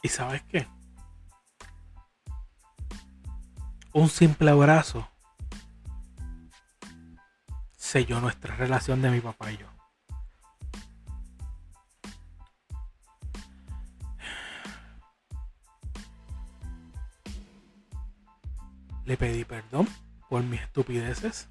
¿Y 0.02 0.08
sabes 0.08 0.42
qué? 0.44 0.66
Un 3.92 4.08
simple 4.08 4.50
abrazo 4.50 5.08
selló 7.76 8.20
nuestra 8.20 8.54
relación 8.54 9.00
de 9.00 9.10
mi 9.10 9.20
papá 9.20 9.50
y 9.50 9.56
yo. 9.56 9.77
Le 19.08 19.16
pedí 19.16 19.46
perdón 19.46 19.88
por 20.28 20.42
mis 20.42 20.60
estupideces. 20.60 21.48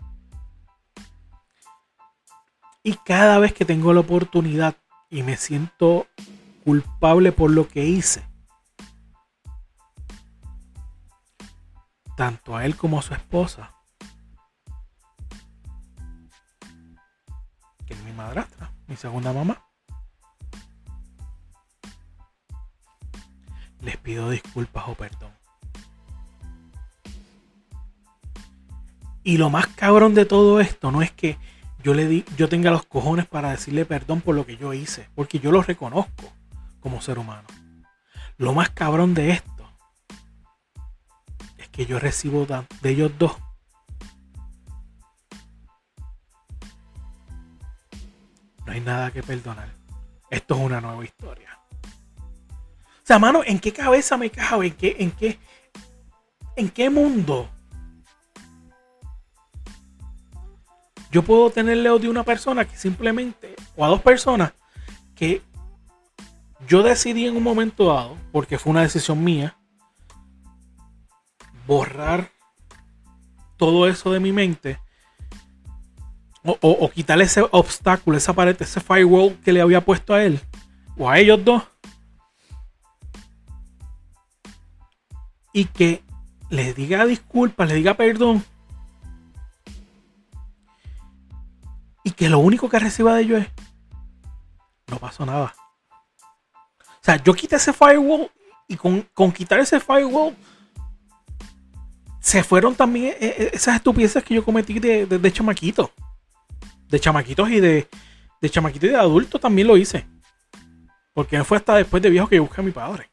Y 2.84 2.94
cada 2.98 3.40
vez 3.40 3.52
que 3.52 3.66
tengo 3.66 3.94
la 3.94 4.02
oportunidad 4.02 4.76
y 5.10 5.24
me 5.24 5.38
siento 5.38 6.06
culpable 6.64 7.32
por 7.32 7.50
lo 7.50 7.68
que 7.68 7.84
hice, 7.84 8.24
tanto 12.16 12.56
a 12.56 12.64
él 12.64 12.76
como 12.76 13.00
a 13.00 13.02
su 13.02 13.16
esposa, 13.16 13.74
que 17.88 17.96
es 17.96 18.04
mi 18.04 18.14
madrastra, 18.14 18.72
mi 18.86 18.96
segunda 18.96 19.34
mamá, 19.34 19.66
les 23.82 23.98
pido 23.98 24.30
disculpas 24.30 24.90
o 24.90 24.94
perdón. 24.94 25.37
Y 29.28 29.36
lo 29.36 29.50
más 29.50 29.68
cabrón 29.68 30.14
de 30.14 30.24
todo 30.24 30.62
esto 30.62 30.90
no 30.90 31.02
es 31.02 31.12
que 31.12 31.38
yo 31.84 31.94
le 31.94 32.08
di, 32.08 32.24
yo 32.38 32.48
tenga 32.48 32.72
los 32.72 32.86
cojones 32.86 33.26
para 33.26 33.52
decirle 33.52 33.84
perdón 33.84 34.22
por 34.22 34.34
lo 34.36 34.46
que 34.46 34.56
yo 34.56 34.72
hice, 34.72 35.10
porque 35.16 35.38
yo 35.42 35.52
lo 35.52 35.62
reconozco 35.62 36.32
como 36.80 37.02
ser 37.02 37.20
humano. 37.20 37.46
Lo 38.38 38.54
más 38.54 38.70
cabrón 38.70 39.14
de 39.14 39.32
esto 39.32 39.70
es 41.58 41.68
que 41.68 41.86
yo 41.86 42.00
recibo 42.00 42.46
de 42.46 42.90
ellos 42.90 43.12
dos 43.20 43.36
no 48.66 48.72
hay 48.72 48.80
nada 48.80 49.12
que 49.12 49.24
perdonar. 49.24 49.74
Esto 50.30 50.56
es 50.56 50.62
una 50.62 50.80
nueva 50.80 51.04
historia. 51.04 51.60
O 51.84 53.04
sea, 53.04 53.20
mano, 53.20 53.42
¿en 53.46 53.60
qué 53.60 53.74
cabeza 53.74 54.16
me 54.16 54.30
cago? 54.30 54.64
¿En 54.64 54.74
en 54.80 55.12
qué, 55.12 55.38
en 56.56 56.70
qué 56.70 56.90
mundo 56.90 57.50
yo 61.18 61.24
puedo 61.24 61.50
tenerle 61.50 61.90
odio 61.90 62.10
a 62.10 62.12
una 62.12 62.24
persona 62.24 62.64
que 62.64 62.78
simplemente, 62.78 63.56
o 63.76 63.84
a 63.84 63.88
dos 63.88 64.04
personas, 64.04 64.54
que 65.16 65.42
yo 66.68 66.84
decidí 66.84 67.26
en 67.26 67.36
un 67.36 67.42
momento 67.42 67.88
dado, 67.88 68.16
porque 68.32 68.60
fue 68.60 68.70
una 68.70 68.84
decisión 68.84 69.24
mía, 69.24 69.58
borrar 71.66 72.30
todo 73.58 73.88
eso 73.88 74.12
de 74.12 74.20
mi 74.20 74.32
mente 74.32 74.80
o, 76.44 76.56
o, 76.62 76.88
quitarle 76.92 77.24
ese 77.24 77.44
obstáculo, 77.50 78.16
esa 78.16 78.34
pared, 78.34 78.56
ese 78.60 78.80
firewall 78.80 79.40
que 79.44 79.52
le 79.52 79.62
había 79.62 79.84
puesto 79.84 80.14
a 80.14 80.24
él 80.24 80.40
o 81.00 81.10
a 81.10 81.18
ellos 81.18 81.44
dos 81.44 81.64
y 85.52 85.66
que 85.66 86.04
les 86.52 86.76
diga 86.76 87.08
disculpas, 87.08 87.68
le 87.68 87.74
diga 87.74 87.96
perdón 87.96 88.46
y 92.08 92.12
que 92.12 92.30
lo 92.30 92.40
único 92.40 92.70
que 92.70 92.80
reciba 92.80 93.14
de 93.16 93.22
ellos 93.24 93.42
es, 93.42 93.48
no 94.88 94.98
pasó 94.98 95.26
nada. 95.26 95.54
O 96.80 97.02
sea, 97.02 97.22
yo 97.22 97.34
quité 97.34 97.58
ese 97.58 97.74
firewall 97.74 98.32
y 98.66 98.78
con, 98.78 99.04
quitar 99.34 99.60
ese 99.60 99.78
firewall 99.82 100.34
se 102.22 102.44
fueron 102.44 102.76
también 102.76 103.08
eh, 103.08 103.18
eh, 103.20 103.52
esas 103.52 103.76
estupideces 103.76 104.24
que 104.24 104.36
yo 104.36 104.46
cometí 104.46 104.80
de, 104.80 105.06
de, 105.06 105.32
chamaquito. 105.34 105.92
De 106.88 106.98
chamaquitos 106.98 107.50
y 107.50 107.60
de, 107.60 107.90
de 108.40 108.50
chamaquito 108.50 108.86
y 108.86 108.90
de 108.90 108.96
adulto 108.96 109.38
también 109.38 109.68
lo 109.68 109.76
hice. 109.76 110.08
Porque 111.14 111.44
fue 111.44 111.58
hasta 111.58 111.76
después 111.76 112.02
de 112.02 112.10
viejo 112.10 112.30
que 112.30 112.38
yo 112.38 112.44
busqué 112.44 112.62
a 112.62 112.64
mi 112.64 112.72
padre. 112.72 113.10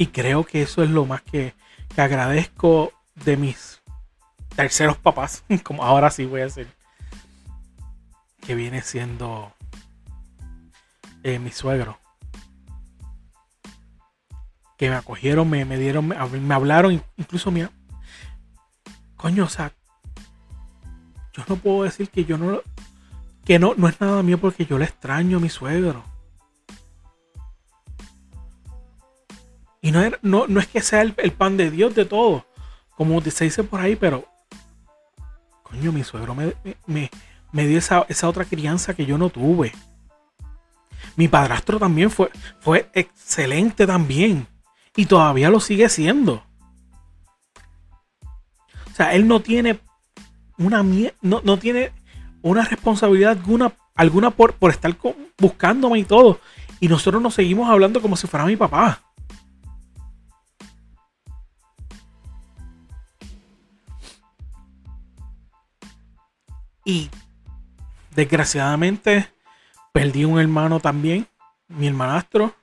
Y 0.00 0.06
creo 0.06 0.44
que 0.46 0.62
eso 0.62 0.82
es 0.82 0.88
lo 0.88 1.04
más 1.04 1.20
que, 1.20 1.52
agradezco 1.94 2.90
de 3.16 3.36
mis 3.36 3.82
terceros 4.56 4.96
papás, 4.96 5.44
como 5.62 5.84
ahora 5.84 6.10
sí 6.10 6.24
voy 6.24 6.40
a 6.40 6.44
decir, 6.44 6.68
que 8.40 8.54
viene 8.54 8.80
siendo 8.80 9.52
eh, 11.22 11.38
mi 11.38 11.50
suegro. 11.50 11.98
Que 14.78 14.88
me 14.88 14.96
acogieron, 14.96 15.50
me, 15.50 15.66
me 15.66 15.76
dieron, 15.76 16.08
me, 16.08 16.54
hablaron, 16.54 17.04
incluso 17.18 17.50
mira, 17.50 17.70
coño, 19.16 19.44
o 19.44 19.50
sea, 19.50 19.70
yo 21.34 21.44
no 21.46 21.56
puedo 21.56 21.82
decir 21.82 22.08
que 22.08 22.24
yo 22.24 22.38
no, 22.38 22.62
que 23.44 23.58
no, 23.58 23.74
no 23.76 23.86
es 23.86 24.00
nada 24.00 24.22
mío 24.22 24.40
porque 24.40 24.64
yo 24.64 24.78
le 24.78 24.86
extraño 24.86 25.36
a 25.36 25.40
mi 25.40 25.50
suegro. 25.50 26.09
Y 29.90 29.92
no, 30.22 30.46
no, 30.46 30.60
es 30.60 30.68
que 30.68 30.82
sea 30.82 31.02
el, 31.02 31.32
pan 31.32 31.56
de 31.56 31.68
Dios 31.68 31.96
de 31.96 32.04
todo, 32.04 32.46
como 32.94 33.20
se 33.22 33.42
dice 33.42 33.64
por 33.64 33.80
ahí, 33.80 33.96
pero 33.96 34.24
coño, 35.64 35.90
mi 35.90 36.04
suegro 36.04 36.32
me, 36.32 36.54
me, 36.86 37.66
dio 37.66 37.76
esa, 37.76 38.06
otra 38.28 38.44
crianza 38.44 38.94
que 38.94 39.04
yo 39.04 39.18
no 39.18 39.30
tuve. 39.30 39.72
Mi 41.16 41.26
padrastro 41.26 41.80
también 41.80 42.08
fue, 42.08 42.30
fue 42.60 42.88
excelente 42.94 43.84
también. 43.84 44.46
Y 44.94 45.06
todavía 45.06 45.50
lo 45.50 45.58
sigue 45.58 45.88
siendo. 45.88 46.44
O 48.92 48.94
sea, 48.94 49.12
él 49.14 49.26
no 49.26 49.40
tiene 49.40 49.80
una 50.56 50.84
no, 51.20 51.40
no 51.42 51.58
tiene 51.58 51.90
una 52.42 52.64
responsabilidad 52.64 53.32
alguna, 53.32 53.72
alguna 53.96 54.30
por, 54.30 54.54
por 54.54 54.70
estar 54.70 54.96
buscándome 55.36 55.98
y 55.98 56.04
todo. 56.04 56.38
Y 56.78 56.86
nosotros 56.86 57.20
nos 57.20 57.34
seguimos 57.34 57.68
hablando 57.68 58.00
como 58.00 58.14
si 58.14 58.28
fuera 58.28 58.46
mi 58.46 58.54
papá. 58.54 59.02
Y 66.84 67.10
desgraciadamente 68.14 69.28
perdí 69.92 70.24
un 70.24 70.40
hermano 70.40 70.80
también, 70.80 71.26
mi 71.68 71.86
hermanastro, 71.86 72.54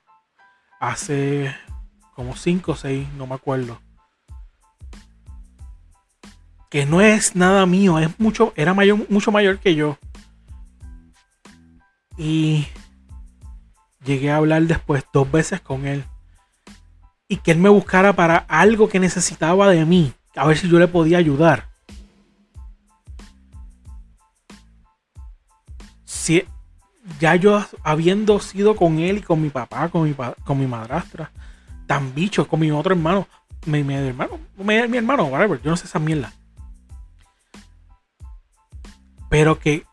hace 0.80 1.56
como 2.16 2.36
5 2.36 2.72
o 2.72 2.76
6, 2.76 3.08
no 3.14 3.28
me 3.28 3.36
acuerdo. 3.36 3.80
Que 6.70 6.86
no 6.86 7.02
es 7.02 7.36
nada 7.36 7.66
mío, 7.66 8.00
es 8.00 8.20
mucho, 8.20 8.54
era 8.56 8.74
mayor, 8.74 9.10
mucho 9.10 9.32
mayor 9.32 9.60
que 9.60 9.76
yo. 9.76 9.98
Y 12.18 12.68
llegué 14.04 14.32
a 14.32 14.38
hablar 14.38 14.64
después 14.64 15.06
dos 15.14 15.32
veces 15.32 15.62
con 15.62 15.86
él. 15.86 16.04
Y 17.28 17.38
que 17.38 17.52
él 17.52 17.60
me 17.60 17.70
buscara 17.70 18.14
para 18.14 18.38
algo 18.38 18.90
que 18.90 19.00
necesitaba 19.00 19.70
de 19.70 19.86
mí. 19.86 20.14
A 20.36 20.48
ver 20.48 20.58
si 20.58 20.68
yo 20.70 20.80
le 20.80 20.88
podía 20.88 21.18
ayudar. 21.18 21.70
Ya 27.20 27.36
yo 27.36 27.64
habiendo 27.84 28.40
sido 28.40 28.76
con 28.76 29.00
él 29.00 29.18
y 29.18 29.22
con 29.22 29.42
mi 29.42 29.50
papá, 29.50 29.90
con 29.90 30.04
mi, 30.04 30.16
con 30.44 30.60
mi 30.60 30.68
madrastra, 30.68 31.32
tan 31.86 32.14
bicho, 32.14 32.48
con 32.48 32.60
mi 32.60 32.72
otro 32.72 32.94
hermano, 32.94 33.28
mi, 33.66 33.80
hermano, 33.80 34.40
mi, 34.58 34.76
hermano, 34.76 35.26
whatever, 35.26 35.62
yo 35.62 35.72
no 35.72 35.78
sé 35.78 35.86
esa 35.86 36.00
mierda. 36.00 36.34
Pero 39.30 39.60
que 39.60 39.86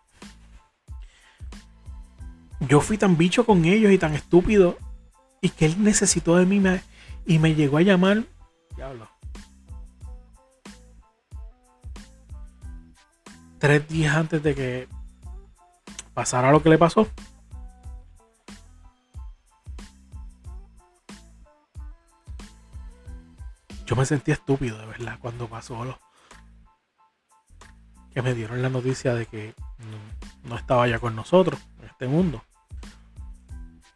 yo 2.60 2.80
fui 2.80 2.98
tan 2.98 3.16
bicho 3.16 3.44
con 3.44 3.64
ellos 3.64 3.92
y 3.92 3.98
tan 3.98 4.14
estúpido 4.14 4.78
y 5.40 5.50
que 5.50 5.66
él 5.66 5.82
necesitó 5.82 6.36
de 6.36 6.46
mí 6.46 6.62
y 7.26 7.38
me 7.38 7.54
llegó 7.54 7.78
a 7.78 7.82
llamar. 7.82 8.24
Diablo. 8.76 9.08
Tres 13.58 13.88
días 13.88 14.14
antes 14.14 14.42
de 14.42 14.54
que 14.54 14.88
pasara 16.14 16.52
lo 16.52 16.62
que 16.62 16.70
le 16.70 16.78
pasó. 16.78 17.08
Yo 23.86 23.96
me 23.96 24.06
sentí 24.06 24.32
estúpido, 24.32 24.78
de 24.78 24.86
verdad, 24.86 25.18
cuando 25.20 25.46
pasó 25.46 25.84
lo 25.84 25.98
que 28.14 28.22
me 28.22 28.32
dieron 28.32 28.62
la 28.62 28.68
noticia 28.68 29.12
de 29.12 29.26
que 29.26 29.54
no, 30.44 30.56
estaba 30.56 30.86
ya 30.86 31.00
con 31.00 31.16
nosotros 31.16 31.60
en 31.80 31.88
este 31.88 32.06
mundo. 32.06 32.42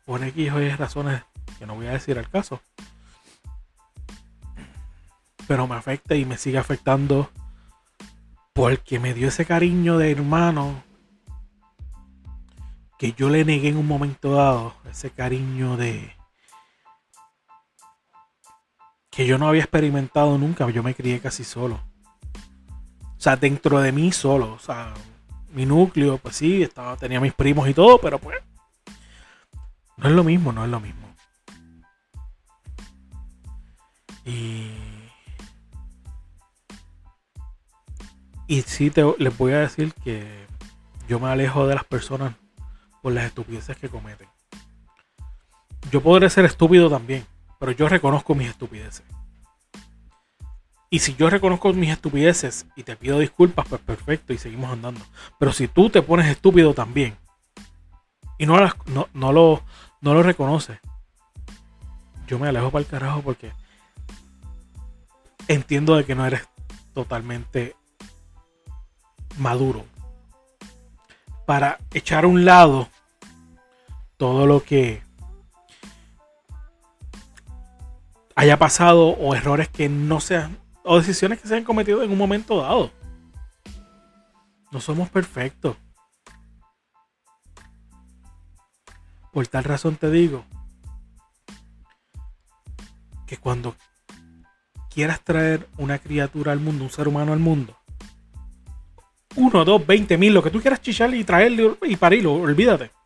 Por 0.04 0.24
X 0.24 0.52
o 0.52 0.60
Y 0.60 0.70
razones 0.70 1.22
que 1.58 1.66
no 1.66 1.76
voy 1.76 1.86
a 1.86 1.92
decir 1.92 2.18
al 2.18 2.28
caso. 2.28 2.60
Pero 5.46 5.66
me 5.66 5.76
afecta 5.76 6.16
y 6.16 6.24
me 6.24 6.36
sigue 6.36 6.58
afectando 6.58 7.30
porque 8.52 8.98
me 8.98 9.14
dio 9.14 9.28
ese 9.28 9.46
cariño 9.46 9.98
de 9.98 10.10
hermano 10.10 10.82
que 12.98 13.12
yo 13.12 13.30
le 13.30 13.44
negué 13.44 13.68
en 13.68 13.76
un 13.76 13.86
momento 13.86 14.32
dado. 14.32 14.74
Ese 14.90 15.10
cariño 15.10 15.76
de 15.76 16.14
que 19.10 19.26
yo 19.26 19.38
no 19.38 19.48
había 19.48 19.62
experimentado 19.62 20.36
nunca. 20.36 20.68
Yo 20.70 20.82
me 20.82 20.94
crié 20.94 21.20
casi 21.20 21.44
solo. 21.44 21.80
O 23.16 23.20
sea, 23.20 23.36
dentro 23.36 23.80
de 23.80 23.92
mí 23.92 24.12
solo. 24.12 24.52
O 24.52 24.58
sea, 24.58 24.92
mi 25.52 25.64
núcleo, 25.64 26.18
pues 26.18 26.36
sí, 26.36 26.62
estaba, 26.62 26.96
tenía 26.96 27.20
mis 27.20 27.32
primos 27.32 27.68
y 27.68 27.74
todo, 27.74 28.00
pero 28.00 28.18
pues. 28.18 28.36
No 29.96 30.08
es 30.08 30.14
lo 30.14 30.24
mismo, 30.24 30.52
no 30.52 30.64
es 30.64 30.70
lo 30.70 30.80
mismo. 30.80 31.08
Y. 34.24 34.70
Y 38.48 38.62
sí, 38.62 38.90
te, 38.90 39.04
les 39.18 39.36
voy 39.36 39.52
a 39.52 39.60
decir 39.60 39.92
que 40.02 40.46
yo 41.08 41.20
me 41.20 41.28
alejo 41.28 41.66
de 41.66 41.74
las 41.74 41.84
personas 41.84 42.34
por 43.08 43.14
las 43.14 43.24
estupideces 43.24 43.74
que 43.78 43.88
cometen. 43.88 44.28
Yo 45.90 46.02
podré 46.02 46.28
ser 46.28 46.44
estúpido 46.44 46.90
también, 46.90 47.24
pero 47.58 47.72
yo 47.72 47.88
reconozco 47.88 48.34
mis 48.34 48.50
estupideces. 48.50 49.02
Y 50.90 50.98
si 50.98 51.14
yo 51.14 51.30
reconozco 51.30 51.72
mis 51.72 51.88
estupideces 51.88 52.66
y 52.76 52.82
te 52.82 52.96
pido 52.96 53.18
disculpas, 53.18 53.66
pues 53.66 53.80
perfecto 53.80 54.34
y 54.34 54.38
seguimos 54.38 54.70
andando. 54.70 55.00
Pero 55.38 55.54
si 55.54 55.68
tú 55.68 55.88
te 55.88 56.02
pones 56.02 56.26
estúpido 56.26 56.74
también 56.74 57.16
y 58.36 58.44
no, 58.44 58.60
lo, 58.60 59.62
no 60.02 60.12
lo 60.14 60.22
reconoces, 60.22 60.78
yo 62.26 62.38
me 62.38 62.48
alejo 62.48 62.70
para 62.70 62.82
el 62.82 62.90
carajo 62.90 63.22
porque 63.22 63.52
entiendo 65.46 65.96
de 65.96 66.04
que 66.04 66.14
no 66.14 66.26
eres 66.26 66.46
totalmente 66.92 67.74
maduro 69.38 69.86
para 71.48 71.78
echar 71.94 72.24
a 72.24 72.26
un 72.26 72.44
lado 72.44 72.90
todo 74.18 74.46
lo 74.46 74.62
que 74.62 75.02
haya 78.34 78.58
pasado 78.58 79.08
o 79.08 79.34
errores 79.34 79.68
que 79.68 79.88
no 79.88 80.20
sean 80.20 80.58
o 80.84 80.98
decisiones 80.98 81.40
que 81.40 81.48
se 81.48 81.56
han 81.56 81.64
cometido 81.64 82.02
en 82.02 82.10
un 82.10 82.18
momento 82.18 82.58
dado. 82.58 82.90
No 84.70 84.80
somos 84.80 85.08
perfectos. 85.08 85.76
Por 89.32 89.46
tal 89.46 89.64
razón 89.64 89.96
te 89.96 90.10
digo 90.10 90.44
que 93.26 93.36
cuando 93.36 93.76
quieras 94.90 95.22
traer 95.22 95.68
una 95.76 95.98
criatura 95.98 96.52
al 96.52 96.60
mundo, 96.60 96.84
un 96.84 96.90
ser 96.90 97.06
humano 97.06 97.32
al 97.32 97.38
mundo, 97.38 97.76
uno, 99.36 99.64
dos, 99.64 99.86
veinte 99.86 100.18
mil, 100.18 100.34
lo 100.34 100.42
que 100.42 100.50
tú 100.50 100.60
quieras 100.60 100.80
chicharle 100.80 101.18
y 101.18 101.24
traerle 101.24 101.76
y 101.82 101.96
parirlo, 101.96 102.34
olvídate. 102.34 102.97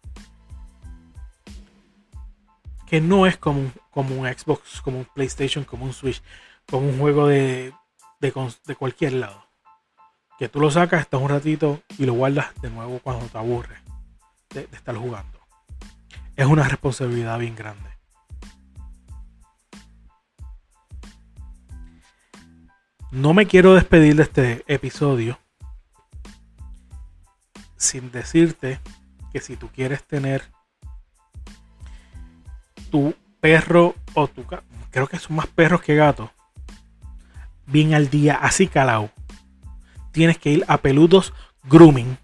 Que 2.93 3.01
no 3.01 3.27
es 3.27 3.39
como 3.39 3.73
un, 3.95 4.27
Xbox, 4.27 4.83
como 4.83 4.99
un 4.99 5.07
PlayStation, 5.07 5.65
como 5.65 5.87
un 5.87 5.95
Switch, 5.95 6.23
como 6.69 6.91
un 6.91 6.99
juego 6.99 7.27
de, 7.27 7.73
de, 8.21 8.77
cualquier 8.77 9.15
lado. 9.15 9.47
Que 10.39 10.51
tú 10.51 10.61
lo 10.61 10.71
sacas, 10.71 11.01
estás 11.01 11.19
un 11.19 11.31
ratito 11.31 11.81
y 11.97 12.05
lo 12.05 12.13
guardas 12.13 12.53
de 12.61 12.69
nuevo 12.69 12.99
cuando 12.99 13.25
te 13.25 13.39
aburres 13.39 13.79
de 14.51 14.69
estar 14.73 14.95
jugando. 14.95 15.41
Es 16.37 16.45
una 16.45 16.69
responsabilidad 16.69 17.39
bien 17.39 17.57
grande. 17.57 17.89
No 23.11 23.33
me 23.33 23.47
quiero 23.47 23.73
despedir 23.73 24.17
de 24.17 24.23
este 24.23 24.65
episodio 24.67 25.39
sin 27.79 28.13
decirte 28.13 28.81
que 29.33 29.41
si 29.41 29.57
tú 29.57 29.71
quieres 29.75 30.05
tener 30.05 30.53
tu 32.93 33.15
perro 33.41 33.97
o 34.15 34.29
tu 34.29 34.45
creo 34.91 35.09
que 35.09 35.19
son 35.19 35.37
más 35.37 35.49
perros 35.49 35.83
que 35.83 35.97
gatos 35.97 36.31
bien 37.67 37.95
al 37.95 38.11
día 38.11 38.35
así 38.37 38.69
calado 38.69 39.11
tienes 40.13 40.39
que 40.39 40.51
ir 40.51 40.65
a 40.69 40.77
Peludos 40.77 41.33
Grooming 41.65 42.19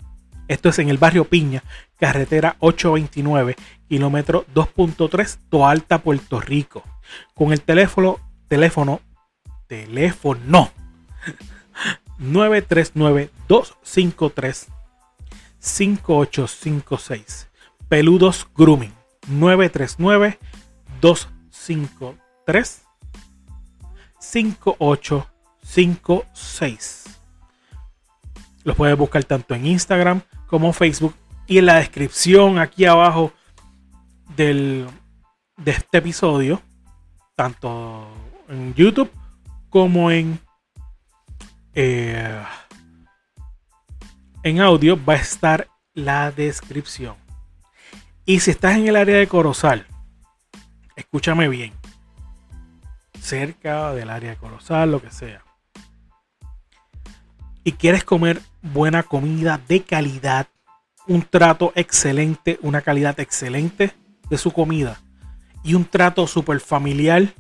esto 0.46 0.68
es 0.68 0.78
en 0.78 0.90
el 0.90 0.98
barrio 0.98 1.24
Piña 1.24 1.64
carretera 1.98 2.54
829 2.60 3.56
kilómetro 3.88 4.46
2.3 4.54 5.38
Toalta 5.48 5.98
Puerto 5.98 6.40
Rico 6.40 6.84
con 7.34 7.52
el 7.52 7.62
teléfono 7.62 8.20
teléfono 8.46 9.00
teléfono 9.66 10.70
939 12.18 13.30
253 13.48 14.68
5856. 15.58 17.48
Peludos 17.88 18.46
Grooming 18.56 18.92
939 19.28 20.38
253 21.00 22.88
5856. 24.20 27.04
Los 28.64 28.76
puedes 28.76 28.98
buscar 28.98 29.24
tanto 29.24 29.54
en 29.54 29.66
Instagram 29.66 30.22
como 30.46 30.72
Facebook 30.72 31.14
y 31.46 31.58
en 31.58 31.66
la 31.66 31.76
descripción 31.76 32.58
aquí 32.58 32.84
abajo 32.84 33.32
del, 34.36 34.88
de 35.56 35.70
este 35.70 35.98
episodio, 35.98 36.60
tanto 37.36 38.08
en 38.48 38.74
YouTube 38.74 39.12
como 39.70 40.10
en 40.10 40.40
eh, 41.74 42.42
en 44.42 44.60
audio 44.60 44.98
va 45.04 45.14
a 45.14 45.16
estar 45.16 45.68
la 45.94 46.32
descripción. 46.32 47.16
Y 48.24 48.40
si 48.40 48.50
estás 48.50 48.76
en 48.76 48.88
el 48.88 48.96
área 48.96 49.16
de 49.16 49.26
Corozal, 49.26 49.86
escúchame 50.98 51.48
bien. 51.48 51.72
Cerca 53.20 53.92
del 53.94 54.10
área 54.10 54.30
de 54.30 54.36
Corozal, 54.36 54.90
lo 54.90 55.00
que 55.00 55.10
sea. 55.10 55.44
Y 57.64 57.72
quieres 57.72 58.04
comer 58.04 58.40
buena 58.62 59.02
comida 59.02 59.60
de 59.68 59.82
calidad, 59.82 60.48
un 61.06 61.22
trato 61.22 61.72
excelente, 61.74 62.58
una 62.62 62.82
calidad 62.82 63.18
excelente 63.20 63.94
de 64.28 64.38
su 64.38 64.52
comida 64.52 65.00
y 65.62 65.74
un 65.74 65.84
trato 65.84 66.26
súper 66.26 66.60
familiar 66.60 67.32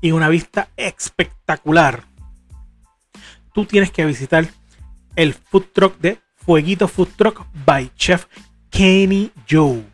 y 0.00 0.12
una 0.12 0.28
vista 0.28 0.68
espectacular. 0.76 2.04
Tú 3.52 3.66
tienes 3.66 3.90
que 3.90 4.06
visitar 4.06 4.48
el 5.14 5.34
food 5.34 5.66
truck 5.72 5.98
de 5.98 6.18
Fueguito 6.36 6.88
Food 6.88 7.10
Truck 7.16 7.46
by 7.66 7.92
Chef 7.96 8.26
Kenny 8.70 9.30
Joe. 9.48 9.91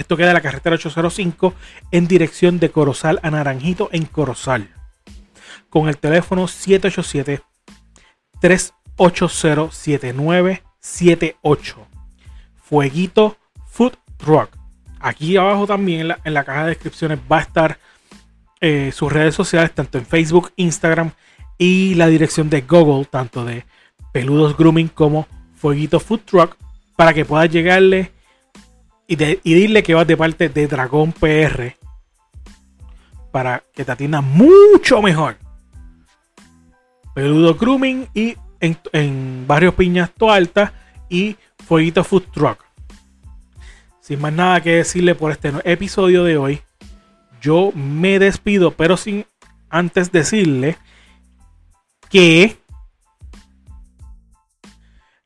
Esto 0.00 0.16
queda 0.16 0.32
la 0.32 0.40
carretera 0.40 0.74
805 0.76 1.52
en 1.90 2.08
dirección 2.08 2.58
de 2.58 2.70
Corozal 2.70 3.20
a 3.22 3.30
Naranjito 3.30 3.90
en 3.92 4.06
Corozal. 4.06 4.70
Con 5.68 5.90
el 5.90 5.98
teléfono 5.98 6.48
787 6.48 7.42
380 8.40 9.70
7978. 9.70 11.86
Fueguito 12.64 13.36
Food 13.68 13.92
Truck. 14.16 14.48
Aquí 15.00 15.36
abajo 15.36 15.66
también 15.66 16.00
en 16.00 16.08
la, 16.08 16.18
en 16.24 16.32
la 16.32 16.44
caja 16.44 16.62
de 16.62 16.70
descripciones 16.70 17.18
va 17.30 17.36
a 17.36 17.42
estar 17.42 17.78
eh, 18.62 18.92
sus 18.94 19.12
redes 19.12 19.34
sociales, 19.34 19.74
tanto 19.74 19.98
en 19.98 20.06
Facebook, 20.06 20.50
Instagram 20.56 21.10
y 21.58 21.94
la 21.96 22.06
dirección 22.06 22.48
de 22.48 22.62
Google, 22.62 23.04
tanto 23.04 23.44
de 23.44 23.66
Peludos 24.14 24.56
Grooming 24.56 24.88
como 24.88 25.28
Fueguito 25.56 26.00
Food 26.00 26.20
Truck, 26.20 26.56
para 26.96 27.12
que 27.12 27.26
puedas 27.26 27.50
llegarle 27.50 28.12
y, 29.10 29.16
de- 29.16 29.40
dile 29.42 29.82
que 29.82 29.94
vas 29.94 30.06
de 30.06 30.16
parte 30.16 30.48
de 30.48 30.66
Dragón 30.68 31.12
PR 31.12 31.74
para 33.32 33.62
que 33.74 33.84
te 33.84 33.92
atienda 33.92 34.20
mucho 34.20 35.02
mejor. 35.02 35.36
Peludo 37.14 37.54
Grooming 37.56 38.06
y 38.14 38.36
en, 38.60 38.78
en 38.92 39.44
Barrio 39.46 39.74
Piñas 39.74 40.10
Toalta 40.12 40.72
y 41.08 41.36
Fueguito 41.66 42.04
Food 42.04 42.24
Truck. 42.32 42.64
sin 44.00 44.20
más 44.20 44.32
nada 44.32 44.60
que 44.60 44.76
decirle 44.76 45.14
por 45.14 45.32
este 45.32 45.52
episodio 45.64 46.22
de 46.24 46.36
hoy, 46.36 46.60
yo 47.40 47.72
me 47.74 48.18
despido, 48.20 48.70
pero 48.72 48.96
sin 48.96 49.26
antes 49.70 50.12
decirle 50.12 50.76
que 52.10 52.56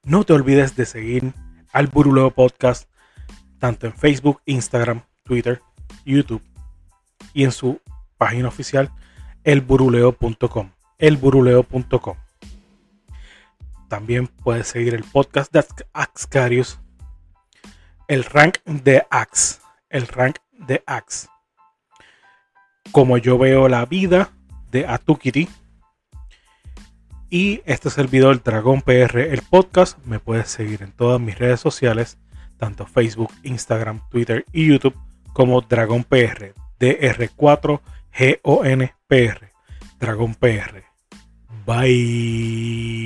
no 0.04 0.24
te 0.24 0.32
olvides 0.32 0.74
de 0.76 0.86
seguir 0.86 1.32
al 1.72 1.86
Buruleo 1.88 2.30
Podcast 2.30 2.88
tanto 3.64 3.86
en 3.86 3.94
Facebook, 3.94 4.42
Instagram, 4.44 5.00
Twitter, 5.22 5.62
YouTube 6.04 6.42
y 7.32 7.44
en 7.44 7.50
su 7.50 7.80
página 8.18 8.48
oficial 8.48 8.90
elburuleo.com. 9.42 10.70
Elburuleo.com. 10.98 12.16
También 13.88 14.26
puedes 14.26 14.68
seguir 14.68 14.92
el 14.92 15.02
podcast 15.02 15.50
de 15.50 15.64
Axcarius, 15.94 16.78
el 18.06 18.24
rank 18.24 18.58
de 18.66 19.06
Ax, 19.08 19.62
el 19.88 20.08
rank 20.08 20.36
de 20.52 20.82
Ax. 20.84 21.30
Como 22.92 23.16
yo 23.16 23.38
veo 23.38 23.70
la 23.70 23.86
vida 23.86 24.30
de 24.72 24.86
Atukiri. 24.86 25.48
Y 27.30 27.62
este 27.64 27.88
servidor 27.88 28.42
Dragón 28.42 28.82
PR, 28.82 29.20
el 29.20 29.40
podcast. 29.40 29.96
Me 30.04 30.18
puedes 30.18 30.50
seguir 30.50 30.82
en 30.82 30.92
todas 30.92 31.18
mis 31.18 31.38
redes 31.38 31.60
sociales, 31.60 32.18
tanto 32.56 32.86
Facebook, 32.86 33.32
Instagram, 33.42 34.00
Twitter 34.10 34.44
y 34.52 34.66
YouTube 34.68 34.96
como 35.32 35.60
Dragon 35.60 36.04
PR, 36.04 36.54
DR4GONPR, 36.78 37.80
Dragon 39.98 40.34
PR. 40.34 40.84
Bye. 41.66 43.04